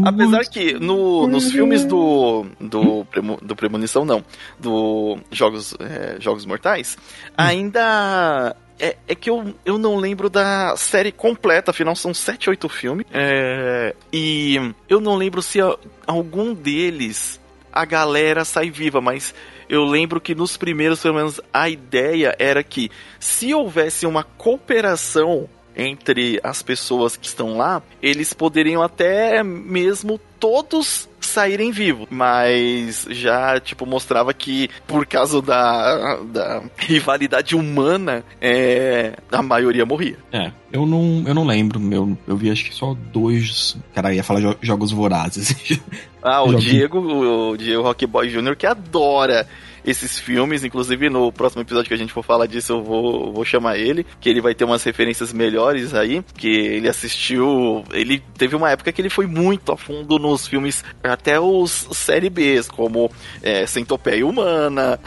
[0.05, 3.07] Apesar que no, nos filmes do, do,
[3.43, 4.25] do Premonição, não,
[4.59, 7.35] do Jogos, é, Jogos Mortais, hum.
[7.37, 12.69] ainda é, é, que eu, eu não lembro da série completa, afinal são 7, 8
[12.69, 13.07] filmes.
[13.13, 14.57] É, e
[14.89, 17.41] eu não lembro se a, algum deles
[17.73, 19.35] a galera sai viva, mas
[19.69, 25.49] eu lembro que nos primeiros, pelo menos, a ideia era que se houvesse uma cooperação
[25.77, 33.61] entre as pessoas que estão lá, eles poderiam até mesmo todos saírem vivos, mas já,
[33.61, 40.17] tipo, mostrava que por causa da, da rivalidade humana, é, a maioria morria.
[40.33, 44.25] É, eu não, eu não lembro, eu, eu vi acho que só dois, cara, ia
[44.25, 45.55] falar jo jogos vorazes.
[46.29, 49.47] Ah, o Diego, o Diego Rockboy Jr., que adora
[49.87, 50.65] esses filmes.
[50.65, 54.05] Inclusive, no próximo episódio que a gente for falar disso, eu vou, vou chamar ele,
[54.21, 57.85] que ele vai ter umas referências melhores aí, que ele assistiu.
[57.93, 62.29] Ele teve uma época que ele foi muito a fundo nos filmes, até os série
[62.29, 63.11] Bs, como
[63.43, 64.99] é, Centopeia Humana,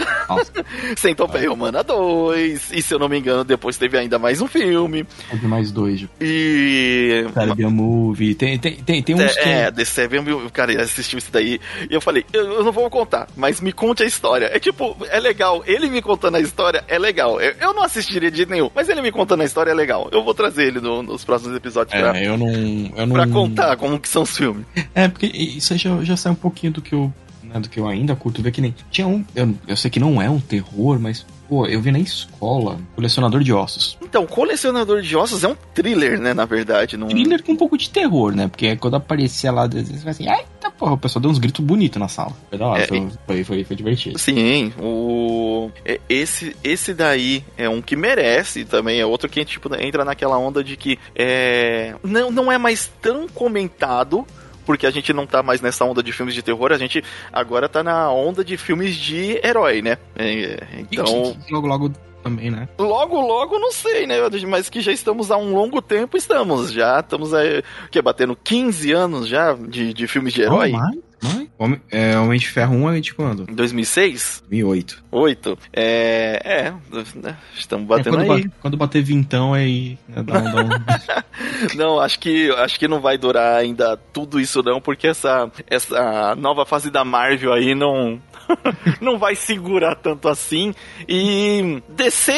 [0.96, 5.06] Centopeia Humana 2, e se eu não me engano, depois teve ainda mais um filme.
[5.30, 6.06] Teve mais dois.
[6.20, 7.26] E.
[7.34, 9.64] Seven Movie, tem, tem, tem, tem uns é.
[9.64, 11.60] É, The Seven cara, assistiu isso daí.
[11.90, 14.50] E eu falei, eu, eu não vou contar, mas me conte a história.
[14.54, 15.64] É que tipo, é legal.
[15.66, 17.42] Ele me contando a história é legal.
[17.42, 20.08] Eu, eu não assistiria de nenhum, mas ele me contando a história é legal.
[20.12, 22.50] Eu vou trazer ele no, nos próximos episódios é, pra, eu não,
[22.96, 23.14] eu não...
[23.14, 24.66] pra contar como que são os filmes.
[24.94, 27.12] É, porque isso aí já, já sai um pouquinho do que eu.
[27.44, 28.76] Né, do que eu ainda curto ver que nem.
[28.92, 29.26] Tinha um.
[29.36, 33.42] Eu, eu sei que não é um terror, mas Pô, eu vi na escola Colecionador
[33.42, 33.98] de Ossos.
[34.02, 36.96] Então, Colecionador de Ossos é um thriller, né, na verdade.
[36.96, 37.08] Num...
[37.08, 38.48] Thriller com um pouco de terror, né?
[38.48, 42.00] Porque quando aparecia lá, você vai assim, eita porra, o pessoal deu uns gritos bonitos
[42.00, 42.34] na sala.
[42.50, 44.20] Foi da hora, é, foi, foi, foi, divertido.
[44.20, 45.72] Sim, o...
[45.84, 50.38] É, esse, esse daí é um que merece também, é outro que, tipo, entra naquela
[50.38, 51.96] onda de que é...
[52.04, 54.26] não, não é mais tão comentado,
[54.70, 57.04] porque a gente não tá mais nessa onda de filmes de terror, a gente
[57.34, 59.98] agora tá na onda de filmes de herói, né?
[60.16, 61.36] É, então.
[61.50, 62.70] Logo, logo também, né?
[62.78, 64.18] Logo, logo, não sei, né?
[64.48, 66.72] Mas que já estamos há um longo tempo, estamos.
[66.72, 70.72] Já estamos aí, que batendo 15 anos já de, de filmes de herói.
[70.76, 71.09] Oh,
[71.58, 73.46] Homem, é, Homem de Ferro 1 é de quando?
[73.48, 74.44] 2006?
[74.50, 75.04] 2008.
[75.12, 75.60] 8?
[75.74, 76.74] É, é,
[77.16, 78.48] né, estamos batendo é, quando aí.
[78.48, 81.76] Ba quando bater vintão aí, dá um, dá um...
[81.76, 86.34] não, acho que, acho que não vai durar ainda tudo isso não, porque essa, essa
[86.36, 88.22] nova fase da Marvel aí não,
[89.02, 90.74] não vai segurar tanto assim.
[91.08, 92.34] E DC,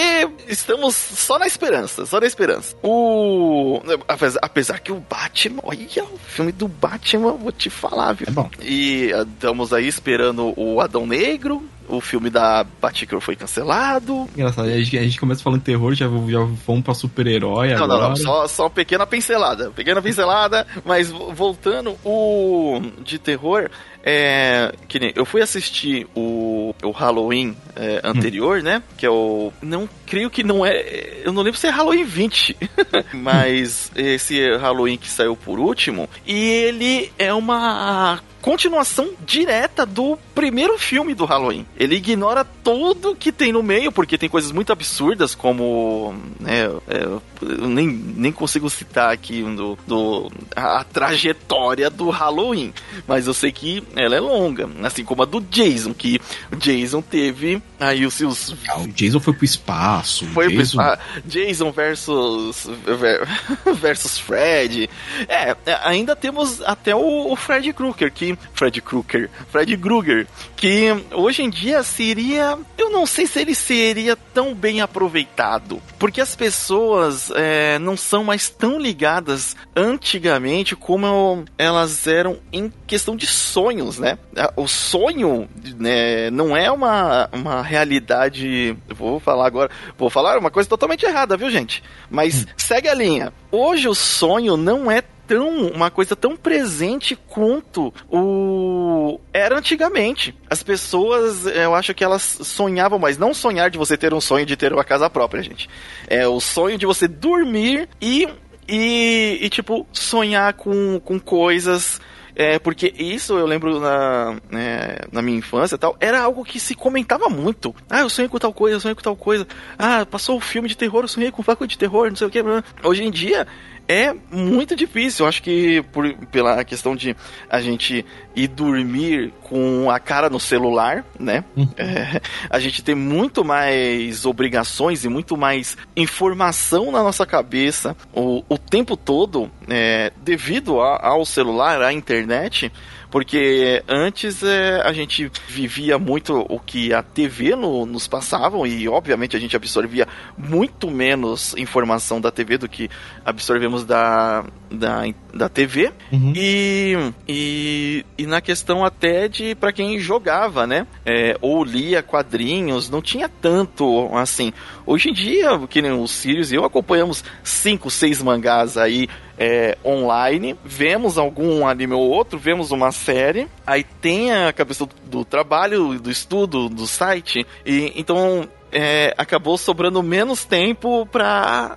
[0.47, 2.75] estamos só na esperança, só na esperança.
[2.83, 3.81] O.
[4.07, 8.27] Apesar, apesar que o Batman, olha, o filme do Batman, vou te falar, viu?
[8.27, 8.49] É bom.
[8.71, 14.29] E ah, estamos aí esperando o Adão Negro, o filme da Batgirl foi cancelado.
[14.33, 18.01] Engraçado, a gente, a gente começa falando terror, já, já fomos pra super-herói agora.
[18.01, 19.71] Não, não, só, só uma pequena pincelada.
[19.71, 23.69] Pequena pincelada, mas voltando, o de terror,
[24.03, 28.63] é, que nem, eu fui assistir o, o Halloween é, anterior, hum.
[28.63, 28.83] né?
[28.97, 29.51] Que é o.
[29.61, 31.21] Não, creio que não é.
[31.23, 32.57] Eu não lembro se é Halloween 20.
[33.13, 36.09] mas esse Halloween que saiu por último.
[36.25, 41.65] E ele é uma continuação direta do primeiro filme do Halloween.
[41.77, 46.13] Ele ignora tudo que tem no meio, porque tem coisas muito absurdas, como.
[46.39, 52.73] Né, é, eu nem, nem consigo citar aqui do, do, a, a trajetória do Halloween,
[53.07, 56.19] mas eu sei que ela é longa, assim como a do Jason, que
[56.51, 58.55] o Jason teve aí os seus.
[58.67, 60.25] Ah, o Jason foi pro espaço.
[60.27, 60.55] Foi Jason...
[60.55, 61.21] pro espaço.
[61.25, 62.69] Jason versus.
[63.81, 64.89] versus Fred.
[65.27, 68.37] É, ainda temos até o, o Fred Krueger, que.
[68.53, 69.29] Fred Krueger.
[69.51, 72.50] Fred Krueger, que hoje em dia seria.
[72.77, 75.81] Eu não sei se ele seria tão bem aproveitado.
[75.97, 83.15] Porque as pessoas é, não são mais tão ligadas antigamente como elas eram em questão
[83.15, 84.17] de sonhos, né?
[84.55, 88.75] O sonho né, não é uma, uma realidade.
[88.89, 89.69] Vou falar agora.
[89.97, 91.83] Vou falar uma coisa totalmente errada, viu, gente?
[92.09, 92.45] Mas hum.
[92.57, 93.33] segue a linha.
[93.51, 100.35] Hoje o sonho não é tão uma coisa tão presente quanto o era antigamente.
[100.49, 104.45] As pessoas, eu acho que elas sonhavam, mas não sonhar de você ter um sonho
[104.45, 105.69] de ter uma casa própria, gente.
[106.09, 108.27] É o sonho de você dormir e
[108.67, 111.99] e, e tipo sonhar com, com coisas
[112.35, 116.73] é, porque isso eu lembro na, né, na minha infância tal, era algo que se
[116.75, 117.75] comentava muito.
[117.89, 119.45] Ah, eu sonhei com tal coisa, eu sonhei com tal coisa.
[119.77, 122.27] Ah, passou o um filme de terror, eu sonhei com faca de terror, não sei
[122.27, 122.41] o que.
[122.83, 123.47] Hoje em dia,
[123.91, 125.25] é muito difícil.
[125.25, 127.15] Eu acho que por, pela questão de
[127.49, 131.43] a gente ir dormir com a cara no celular, né?
[131.57, 131.67] Uhum.
[131.75, 138.43] É, a gente tem muito mais obrigações e muito mais informação na nossa cabeça o,
[138.47, 142.71] o tempo todo, é, devido a, ao celular, à internet.
[143.11, 148.87] Porque antes é, a gente vivia muito o que a TV no, nos passavam e,
[148.87, 152.89] obviamente, a gente absorvia muito menos informação da TV do que
[153.25, 155.91] absorvemos da, da, da TV.
[156.09, 156.31] Uhum.
[156.33, 156.95] E,
[157.27, 160.87] e, e na questão até de para quem jogava, né?
[161.05, 164.53] É, ou lia quadrinhos, não tinha tanto assim.
[164.85, 169.09] Hoje em dia, que nem o Sirius e eu acompanhamos cinco, seis mangás aí
[169.43, 174.93] é, online, vemos algum anime ou outro, vemos uma série, aí tem a cabeça do,
[175.03, 181.75] do trabalho, do estudo, do site, e então é, acabou sobrando menos tempo para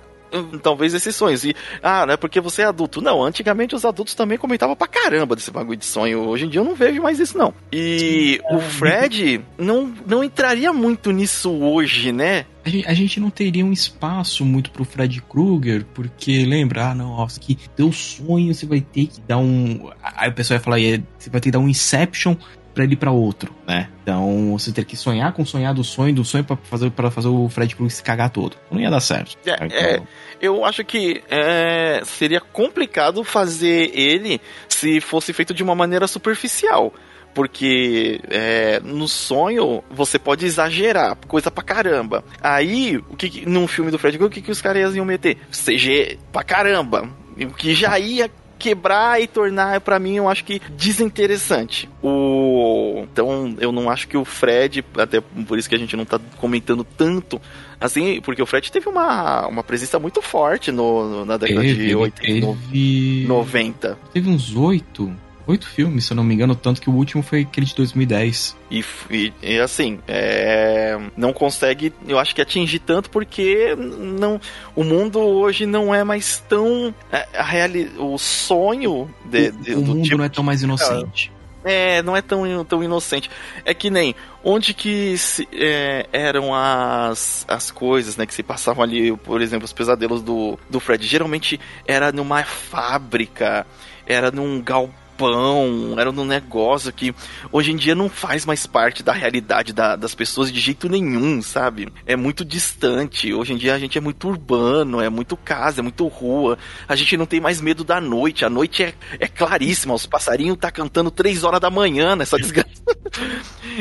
[0.61, 1.43] talvez esses sonhos.
[1.43, 3.01] E, ah, não é porque você é adulto.
[3.01, 6.21] Não, antigamente os adultos também comentavam pra caramba desse bagulho de sonho.
[6.27, 7.53] Hoje em dia eu não vejo mais isso, não.
[7.71, 12.45] E Sim, o Fred não, não entraria muito nisso hoje, né?
[12.65, 16.95] a gente, a gente não teria um espaço muito pro Fred Krueger, porque lembra, ah,
[16.95, 19.91] não, ó, que teu sonho você vai ter que dar um.
[20.01, 22.35] Aí o pessoal ia falar, você vai ter que dar um Inception
[22.75, 23.89] para ele para outro, né?
[24.03, 27.29] Então você ter que sonhar com sonhar do sonho, do sonho para fazer para fazer
[27.29, 28.57] o Fred Krueger se cagar todo.
[28.69, 29.37] Não ia dar certo.
[29.45, 29.67] É, então...
[29.77, 30.01] é
[30.41, 36.93] eu acho que é, seria complicado fazer ele se fosse feito de uma maneira superficial.
[37.33, 42.23] Porque é, no sonho você pode exagerar, coisa pra caramba.
[42.41, 45.37] Aí, o que num filme do Fred Krueger, o que, que os caras iam meter?
[45.51, 47.09] CG pra caramba.
[47.37, 48.31] O que já ia
[48.65, 51.87] quebrar e tornar, para mim, eu acho que desinteressante.
[52.01, 53.05] O...
[53.11, 56.19] Então, eu não acho que o Fred, até por isso que a gente não tá
[56.37, 57.39] comentando tanto,
[57.79, 61.95] assim, porque o Fred teve uma, uma presença muito forte no, na década teve, de
[61.95, 63.25] 80, teve...
[63.27, 63.99] 90.
[64.11, 65.15] Teve uns oito
[65.47, 68.57] oito filmes, se eu não me engano, tanto que o último foi aquele de 2010.
[68.71, 74.39] E, e, e assim, é, não consegue, eu acho que atingir tanto porque não,
[74.75, 79.79] o mundo hoje não é mais tão é, a reali, o sonho de, de, o,
[79.79, 81.31] o mundo tipo não é tão mais inocente.
[81.63, 83.27] É, não é tão, tão inocente.
[83.65, 88.83] É que nem onde que se, é, eram as, as coisas, né, que se passavam
[88.83, 91.05] ali, por exemplo, os pesadelos do, do Fred.
[91.07, 93.65] Geralmente era numa fábrica,
[94.05, 97.13] era num galpão pão, era um negócio que
[97.51, 101.41] hoje em dia não faz mais parte da realidade da, das pessoas de jeito nenhum,
[101.41, 101.91] sabe?
[102.05, 103.33] É muito distante.
[103.33, 106.57] Hoje em dia a gente é muito urbano, é muito casa, é muito rua.
[106.87, 108.45] A gente não tem mais medo da noite.
[108.45, 109.93] A noite é, é claríssima.
[109.93, 112.83] Os passarinhos tá cantando três horas da manhã nessa desgraça.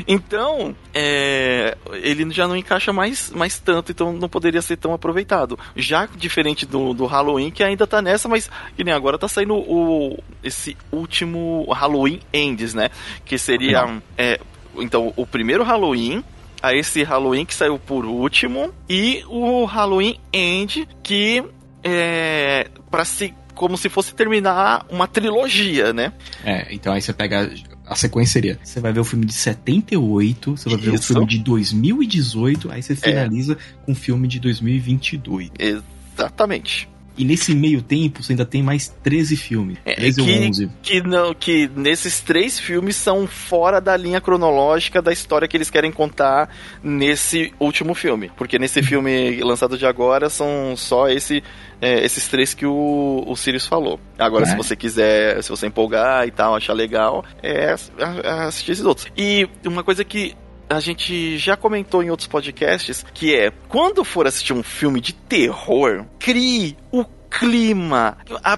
[0.07, 5.59] então, é, ele já não encaixa mais, mais tanto, então não poderia ser tão aproveitado.
[5.77, 9.55] Já diferente do, do Halloween, que ainda tá nessa, mas que nem agora tá saindo
[9.55, 12.91] o, esse último último Halloween Ends, né?
[13.25, 14.01] Que seria.
[14.17, 14.39] É,
[14.77, 16.23] então, o primeiro Halloween,
[16.63, 21.43] a esse Halloween que saiu por último, e o Halloween End, que
[21.83, 22.69] é.
[22.91, 23.35] para se.
[23.55, 26.13] Como se fosse terminar uma trilogia, né?
[26.45, 27.49] É, então aí você pega
[27.87, 30.91] a sequência seria: você vai ver o filme de 78, você vai Isso.
[30.91, 33.85] ver o filme de 2018, aí você finaliza é.
[33.87, 35.53] com o filme de 2022.
[35.57, 36.89] Exatamente.
[37.16, 39.79] E nesse meio tempo, você ainda tem mais 13 filmes.
[39.85, 40.70] É, 13 que, ou 11.
[40.83, 45.70] Que, não, que nesses três filmes são fora da linha cronológica da história que eles
[45.70, 46.48] querem contar
[46.83, 48.31] nesse último filme.
[48.37, 51.42] Porque nesse filme lançado de agora são só esse
[51.81, 54.00] é, esses três que o, o Sirius falou.
[54.18, 54.48] Agora, é.
[54.48, 57.75] se você quiser, se você empolgar e tal, achar legal, é
[58.46, 59.06] assistir esses outros.
[59.17, 60.35] E uma coisa que
[60.69, 65.12] a gente já comentou em outros podcasts, que é quando for assistir um filme de
[65.12, 67.04] terror, crie o
[67.38, 68.17] clima.
[68.42, 68.56] A,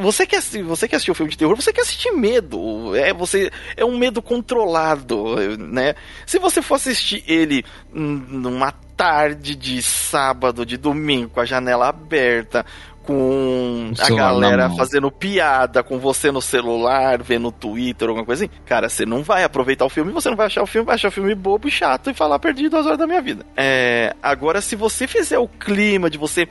[0.00, 2.94] você quer você quer assistir um filme de terror, você quer assistir medo.
[2.96, 5.94] É você é um medo controlado, né?
[6.26, 12.64] Se você for assistir ele numa tarde de sábado, de domingo, com a janela aberta,
[13.06, 18.88] com a galera fazendo piada com você no celular, vendo Twitter, alguma coisa assim, cara,
[18.88, 21.12] você não vai aproveitar o filme, você não vai achar o filme, vai achar o
[21.12, 23.44] filme bobo e chato e falar perdi duas horas da minha vida.
[23.56, 26.48] É, agora, se você fizer o clima de você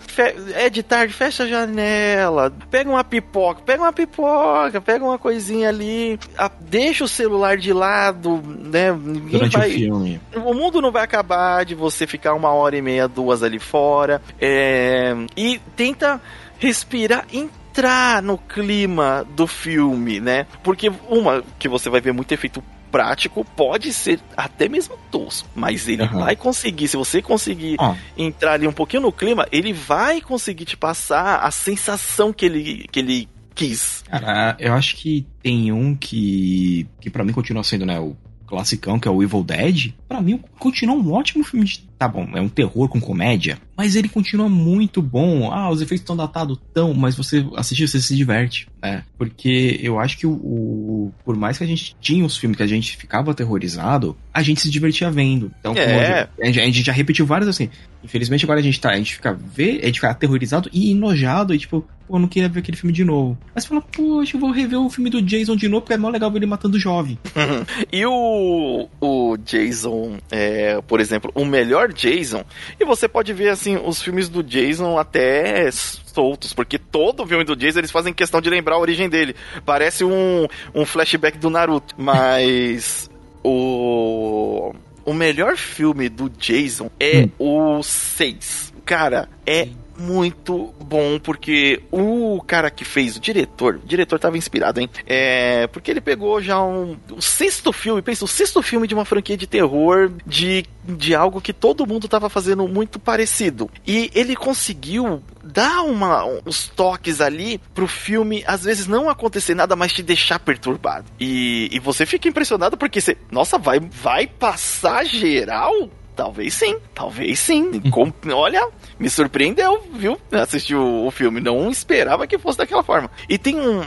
[0.55, 5.69] é de tarde, fecha a janela, pega uma pipoca, pega uma pipoca, pega uma coisinha
[5.69, 8.91] ali, a, deixa o celular de lado, né?
[8.91, 10.21] Ninguém Durante vai, o filme.
[10.35, 14.21] O mundo não vai acabar de você ficar uma hora e meia, duas ali fora.
[14.39, 16.21] É, e tenta
[16.63, 20.47] respirar, entrar no clima do filme, né?
[20.63, 25.89] Porque uma que você vai ver muito efeito prático pode ser até mesmo tosco, mas
[25.89, 26.19] ele uhum.
[26.19, 27.75] vai conseguir, se você conseguir
[28.15, 32.87] entrar ali um pouquinho no clima, ele vai conseguir te passar a sensação que ele,
[32.89, 34.03] que ele quis.
[34.09, 38.99] Cara, eu acho que tem um que, que para mim continua sendo, né, o classicão,
[38.99, 41.83] que é o Evil Dead, para mim continua um ótimo filme de.
[41.97, 45.51] Tá bom, é um terror com comédia, mas ele continua muito bom.
[45.51, 49.03] Ah, os efeitos estão datados tão, mas você assiste, você se diverte, né?
[49.17, 52.63] Porque eu acho que o, o, Por mais que a gente tinha os filmes que
[52.63, 55.51] a gente ficava aterrorizado, a gente se divertia vendo.
[55.59, 56.27] Então, é.
[56.41, 57.69] a, gente, a gente já repetiu vários assim.
[58.03, 61.55] Infelizmente agora a gente tá, a gente fica ver, a gente fica aterrorizado e enojado
[61.55, 63.37] e tipo, pô, eu não queria ver aquele filme de novo.
[63.55, 66.09] Mas fala, que eu vou rever o filme do Jason de novo, porque é mó
[66.09, 67.17] legal ver ele matando jovem.
[67.91, 72.43] e o, o Jason, é, por exemplo, o melhor Jason,
[72.79, 77.55] e você pode ver assim, os filmes do Jason até soltos, porque todo filme do
[77.55, 79.35] Jason eles fazem questão de lembrar a origem dele.
[79.65, 83.09] Parece um, um flashback do Naruto, mas
[83.43, 84.73] o
[85.05, 87.77] o melhor filme do Jason é hum.
[87.77, 88.73] o 6.
[88.85, 89.67] Cara, é
[89.97, 94.89] muito bom, porque o cara que fez o diretor, o diretor tava inspirado, hein?
[95.05, 99.05] É, porque ele pegou já um, o sexto filme, pensa, o sexto filme de uma
[99.05, 103.69] franquia de terror, de, de algo que todo mundo tava fazendo muito parecido.
[103.85, 109.75] E ele conseguiu dar uma, uns toques ali pro filme, às vezes não acontecer nada,
[109.75, 111.05] mas te deixar perturbado.
[111.19, 115.89] E, e você fica impressionado porque você, nossa, vai, vai passar geral?
[116.15, 117.79] Talvez sim, talvez sim.
[117.89, 120.19] Com, olha, me surpreendeu, viu?
[120.31, 121.41] Assistir o, o, filme.
[121.41, 123.09] Não esperava que fosse daquela forma.
[123.27, 123.81] E tem um,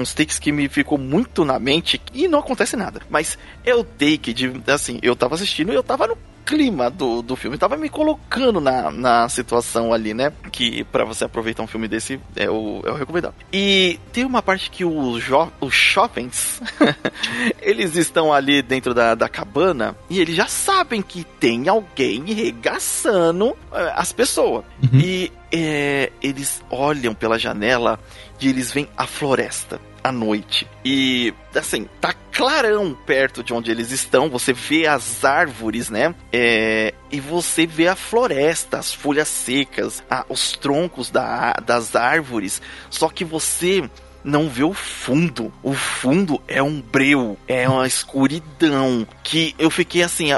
[0.00, 3.00] uns takes que me ficou muito na mente e não acontece nada.
[3.08, 6.18] Mas é o take de, assim, eu tava assistindo e eu tava no
[6.48, 7.58] clima do, do filme.
[7.58, 10.32] Tava me colocando na, na situação ali, né?
[10.50, 13.34] Que para você aproveitar um filme desse é o, é o recomendado.
[13.52, 15.24] E tem uma parte que os,
[15.60, 16.62] os shoppings
[17.60, 23.54] eles estão ali dentro da, da cabana e eles já sabem que tem alguém regaçando
[23.70, 24.64] é, as pessoas.
[24.82, 25.00] Uhum.
[25.00, 28.00] E é, eles olham pela janela
[28.40, 29.78] e eles veem a floresta
[30.08, 30.66] à noite.
[30.84, 34.28] E, assim, tá clarão perto de onde eles estão.
[34.30, 36.14] Você vê as árvores, né?
[36.32, 42.62] É, e você vê a floresta, as folhas secas, a, os troncos da, das árvores.
[42.90, 43.88] Só que você
[44.22, 45.52] não vê o fundo.
[45.62, 49.06] O fundo é um breu, é uma escuridão.
[49.22, 50.32] Que eu fiquei assim,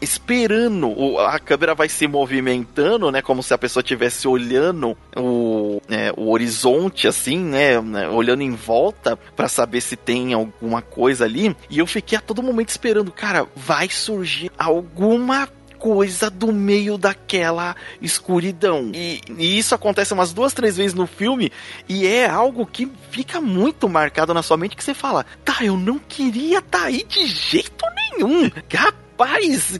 [0.00, 3.22] esperando, a câmera vai se movimentando, né?
[3.22, 8.08] Como se a pessoa estivesse olhando o, é, o horizonte, assim, né, né?
[8.08, 11.56] Olhando em volta para saber se tem alguma coisa ali.
[11.70, 15.48] E eu fiquei a todo momento esperando, cara, vai surgir alguma
[15.84, 18.90] coisa do meio daquela escuridão.
[18.94, 21.52] E, e, isso acontece umas duas, três vezes no filme
[21.86, 25.76] e é algo que fica muito marcado na sua mente que você fala, tá, eu
[25.76, 28.50] não queria tá aí de jeito nenhum.
[28.72, 29.03] Rapaz,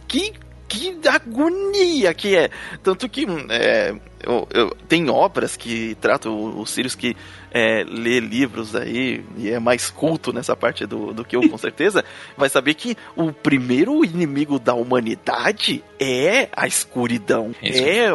[0.07, 0.33] que
[0.67, 2.51] que agonia que é.
[2.83, 3.95] Tanto que é,
[4.27, 7.17] eu, eu, tem obras que tratam os Sirius que
[7.51, 11.57] é, lê livros aí e é mais culto nessa parte do, do que eu, com
[11.59, 12.05] certeza,
[12.37, 17.55] vai saber que o primeiro inimigo da humanidade é a escuridão.
[17.63, 18.09] É,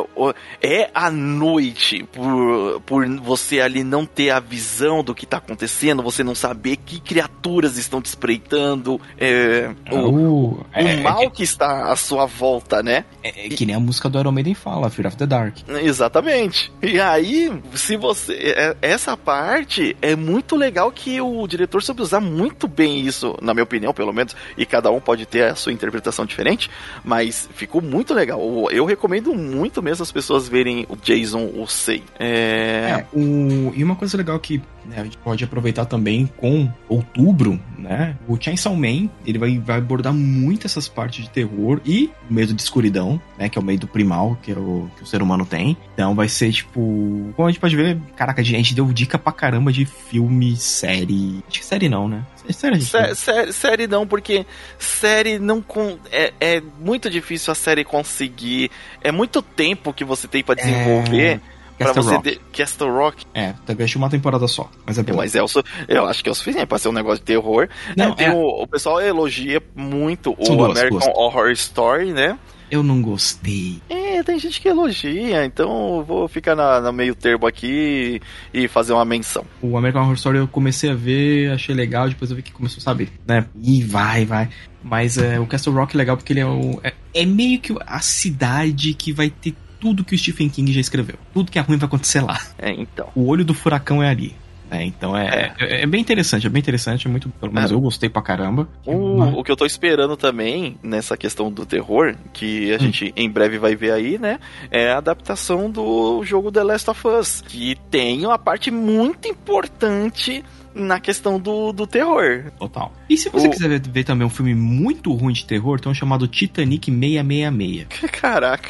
[0.62, 2.04] é a noite.
[2.12, 6.76] Por, por você ali não ter a visão do que está acontecendo, você não saber
[6.76, 12.84] que criaturas estão te espreitando, é, o, uh, o mal que está à sua volta,
[12.84, 13.06] né?
[13.24, 15.56] É, é, que nem a música do Iron Maiden fala, Fear of the Dark.
[15.68, 16.72] Exatamente Exatamente.
[16.82, 18.34] E aí, se você.
[18.56, 23.54] É, essa parte é muito legal que o diretor soube usar muito bem isso, na
[23.54, 24.34] minha opinião, pelo menos.
[24.58, 26.70] E cada um pode ter a sua interpretação diferente,
[27.04, 28.40] mas ficou muito legal.
[28.72, 32.02] Eu recomendo muito mesmo as pessoas verem o Jason o Sei.
[32.18, 33.02] É...
[33.02, 33.74] é o...
[33.76, 38.18] E uma coisa legal que né, a gente pode aproveitar também com outubro, né?
[38.28, 42.62] O Chainsaw Man, ele vai, vai abordar muito essas partes de terror e medo de
[42.62, 43.48] escuridão, né?
[43.48, 45.78] Que é o medo primal que, é o, que o ser humano tem.
[45.94, 47.32] Então vai ser tipo.
[47.36, 51.44] Como a gente pode ver, caraca, a gente deu dica pra caramba de filme, série.
[51.48, 52.26] Acho que série não, né?
[52.50, 54.46] Série, Sé, série, série não, porque
[54.80, 55.62] série não.
[55.62, 58.72] Com, é, é muito difícil a série conseguir.
[59.02, 61.40] É muito tempo que você tem para desenvolver.
[61.46, 61.49] É
[61.86, 62.30] pra você Rock.
[62.30, 62.40] De...
[62.54, 63.26] Castle Rock.
[63.34, 65.16] É, talvez uma temporada só, mas é bom.
[65.16, 65.48] Mas é o,
[65.88, 67.68] eu acho que é o suficiente pra ser um negócio de terror.
[67.96, 68.32] Não, é, é...
[68.32, 71.12] O, o, pessoal elogia muito São o duas, American.
[71.16, 72.38] Horror Story, né?
[72.72, 73.82] Eu não gostei.
[73.90, 78.22] É, tem gente que elogia, então vou ficar na, na, meio termo aqui
[78.54, 79.44] e fazer uma menção.
[79.60, 82.80] O American Horror Story eu comecei a ver, achei legal, depois eu vi que começou
[82.80, 83.46] a saber, né?
[83.60, 84.50] E vai, vai.
[84.84, 87.76] Mas é, o Castle Rock é legal porque ele é, o, é, é meio que
[87.86, 91.16] a cidade que vai ter tudo que o Stephen King já escreveu.
[91.34, 92.40] Tudo que é ruim vai acontecer lá.
[92.58, 93.10] É, então.
[93.16, 94.36] O olho do furacão é ali.
[94.72, 95.66] É, então é, é.
[95.66, 97.74] é, é bem interessante, é bem interessante, é muito, pelo menos é.
[97.74, 98.68] eu gostei pra caramba.
[98.86, 102.80] O, o que eu tô esperando também nessa questão do terror, que a hum.
[102.80, 104.40] gente em breve vai ver aí, né?
[104.70, 110.44] É a adaptação do jogo The Last of Us, que tem uma parte muito importante
[110.74, 112.52] na questão do, do terror.
[112.58, 112.92] Total.
[113.10, 113.52] E se você o...
[113.52, 117.88] quiser ver, ver, também um filme muito ruim de terror, tem um chamado Titanic 666.
[118.12, 118.70] Caraca,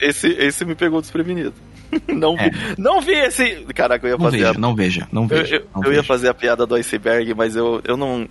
[0.00, 1.54] esse, esse me pegou desprevenido.
[2.08, 2.50] Não, é.
[2.50, 3.66] vi, não vi esse.
[3.74, 4.36] Caraca, eu ia não fazer.
[4.38, 4.54] Veja, a...
[4.54, 5.56] Não veja, não veja.
[5.56, 8.26] Eu, eu, eu ia fazer a piada do iceberg, mas eu, eu não.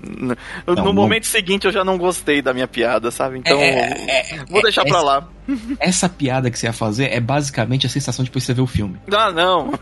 [0.68, 3.40] não no momento seguinte eu já não gostei da minha piada, sabe?
[3.40, 3.58] Então.
[3.60, 5.28] É, é vou deixar é, pra lá.
[5.80, 8.68] Essa piada que você ia fazer é basicamente a sensação depois de você ver o
[8.68, 8.98] filme.
[9.12, 9.74] Ah, não.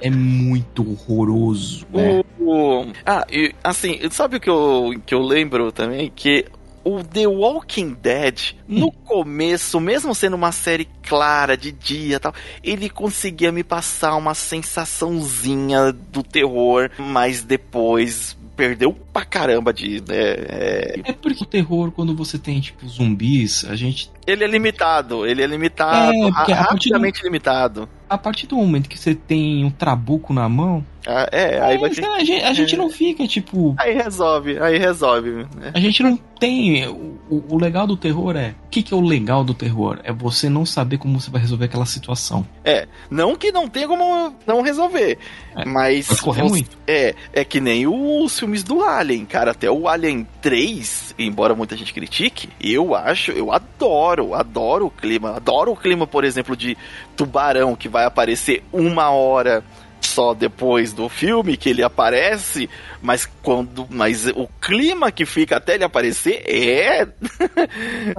[0.00, 1.86] é muito horroroso.
[1.92, 2.22] Né?
[2.38, 6.12] O, ah, e assim, sabe o que eu, que eu lembro também?
[6.14, 6.46] Que
[6.84, 8.80] o The Walking Dead, hum.
[8.80, 14.34] no começo, mesmo sendo uma série clara de dia tal, ele conseguia me passar uma
[14.34, 20.00] sensaçãozinha do terror, mas depois perdeu pra caramba de.
[20.00, 21.00] Né, é...
[21.04, 24.10] é porque o terror, quando você tem, tipo, zumbis, a gente.
[24.26, 27.24] Ele é limitado, ele é limitado, é, rapidamente do...
[27.24, 27.88] limitado.
[28.08, 31.90] A partir do momento que você tem um trabuco na mão, ah, é, aí vai
[31.90, 32.04] ter...
[32.04, 33.74] a, gente, a gente não fica, tipo.
[33.78, 35.30] Aí resolve, aí resolve.
[35.56, 35.72] Né?
[35.74, 36.86] A gente não tem.
[36.86, 38.54] O, o legal do terror é.
[38.66, 39.98] O que, que é o legal do terror?
[40.04, 42.46] É você não saber como você vai resolver aquela situação.
[42.64, 45.18] É, não que não tenha como não resolver.
[45.56, 46.06] É, mas.
[46.06, 46.78] Pode correr você, muito.
[46.86, 49.50] É, é que nem os filmes do Alien, cara.
[49.50, 55.36] Até o Alien 3, embora muita gente critique, eu acho, eu adoro, adoro o clima.
[55.36, 56.76] Adoro o clima, por exemplo, de
[57.16, 59.64] tubarão que vai aparecer uma hora
[60.02, 62.68] só depois do filme que ele aparece,
[63.00, 67.02] mas quando, mas o clima que fica até ele aparecer é,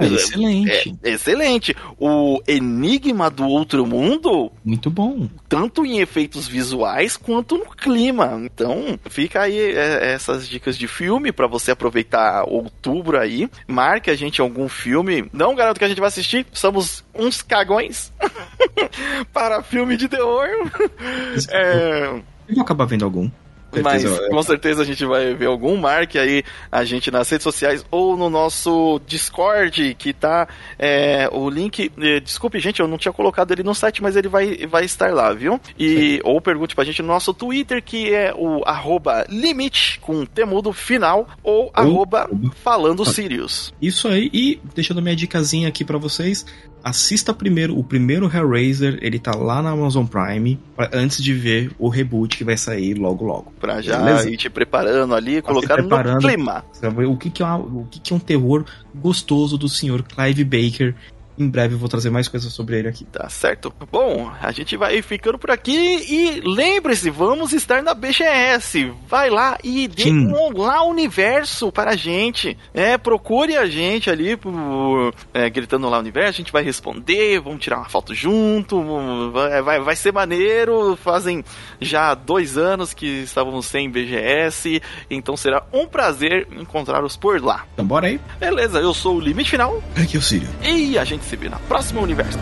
[0.00, 0.96] é excelente.
[1.02, 1.76] É, excelente.
[1.98, 8.40] O Enigma do Outro Mundo, muito bom, tanto em efeitos visuais quanto no clima.
[8.44, 13.48] Então, fica aí é, essas dicas de filme para você aproveitar outubro aí.
[13.66, 15.28] Marque a gente algum filme.
[15.32, 18.12] Não garanto que a gente vai assistir, somos uns cagões
[19.32, 20.48] para filme de terror.
[21.50, 21.73] é...
[22.48, 23.30] Eu vou acabar vendo algum.
[23.82, 25.76] Mas com certeza a gente vai ver algum.
[25.76, 30.46] Marque aí a gente nas redes sociais ou no nosso Discord, que tá
[30.78, 31.90] é, o link.
[31.98, 35.12] Eh, desculpe, gente, eu não tinha colocado ele no site, mas ele vai, vai estar
[35.12, 35.60] lá, viu?
[35.78, 40.72] E, ou pergunte pra gente no nosso Twitter, que é o arroba limite com temudo
[40.72, 42.28] final, ou, ou arroba
[42.62, 43.72] falando Sirius.
[43.80, 46.44] Isso aí, e deixando minha dicasinha aqui para vocês,
[46.84, 51.70] assista primeiro o primeiro Hellraiser, ele tá lá na Amazon Prime, pra, antes de ver
[51.78, 53.52] o reboot que vai sair logo logo.
[53.58, 54.30] Pra já Beleza?
[54.30, 56.64] ir te preparando ali, colocar no clima.
[57.08, 58.64] O que, que, é, o que, que é um terror
[58.94, 60.94] gostoso do senhor Clive Baker
[61.38, 63.04] em breve eu vou trazer mais coisas sobre ele aqui.
[63.04, 63.72] Tá certo.
[63.90, 68.92] Bom, a gente vai ficando por aqui e lembre-se, vamos estar na BGS.
[69.08, 70.28] Vai lá e dê Sim.
[70.28, 72.56] um lá universo para a gente.
[72.72, 77.62] É, procure a gente ali por, é, gritando lá universo, a gente vai responder, vamos
[77.62, 80.96] tirar uma foto junto, vai, vai, vai ser maneiro.
[80.96, 81.44] Fazem
[81.80, 84.80] já dois anos que estávamos sem BGS,
[85.10, 87.66] então será um prazer encontrá-los por lá.
[87.74, 88.20] Então bora aí.
[88.38, 89.82] Beleza, eu sou o Limite Final.
[89.96, 90.48] Aqui é o Sírio.
[90.62, 92.38] E a gente se vê na próxima universo.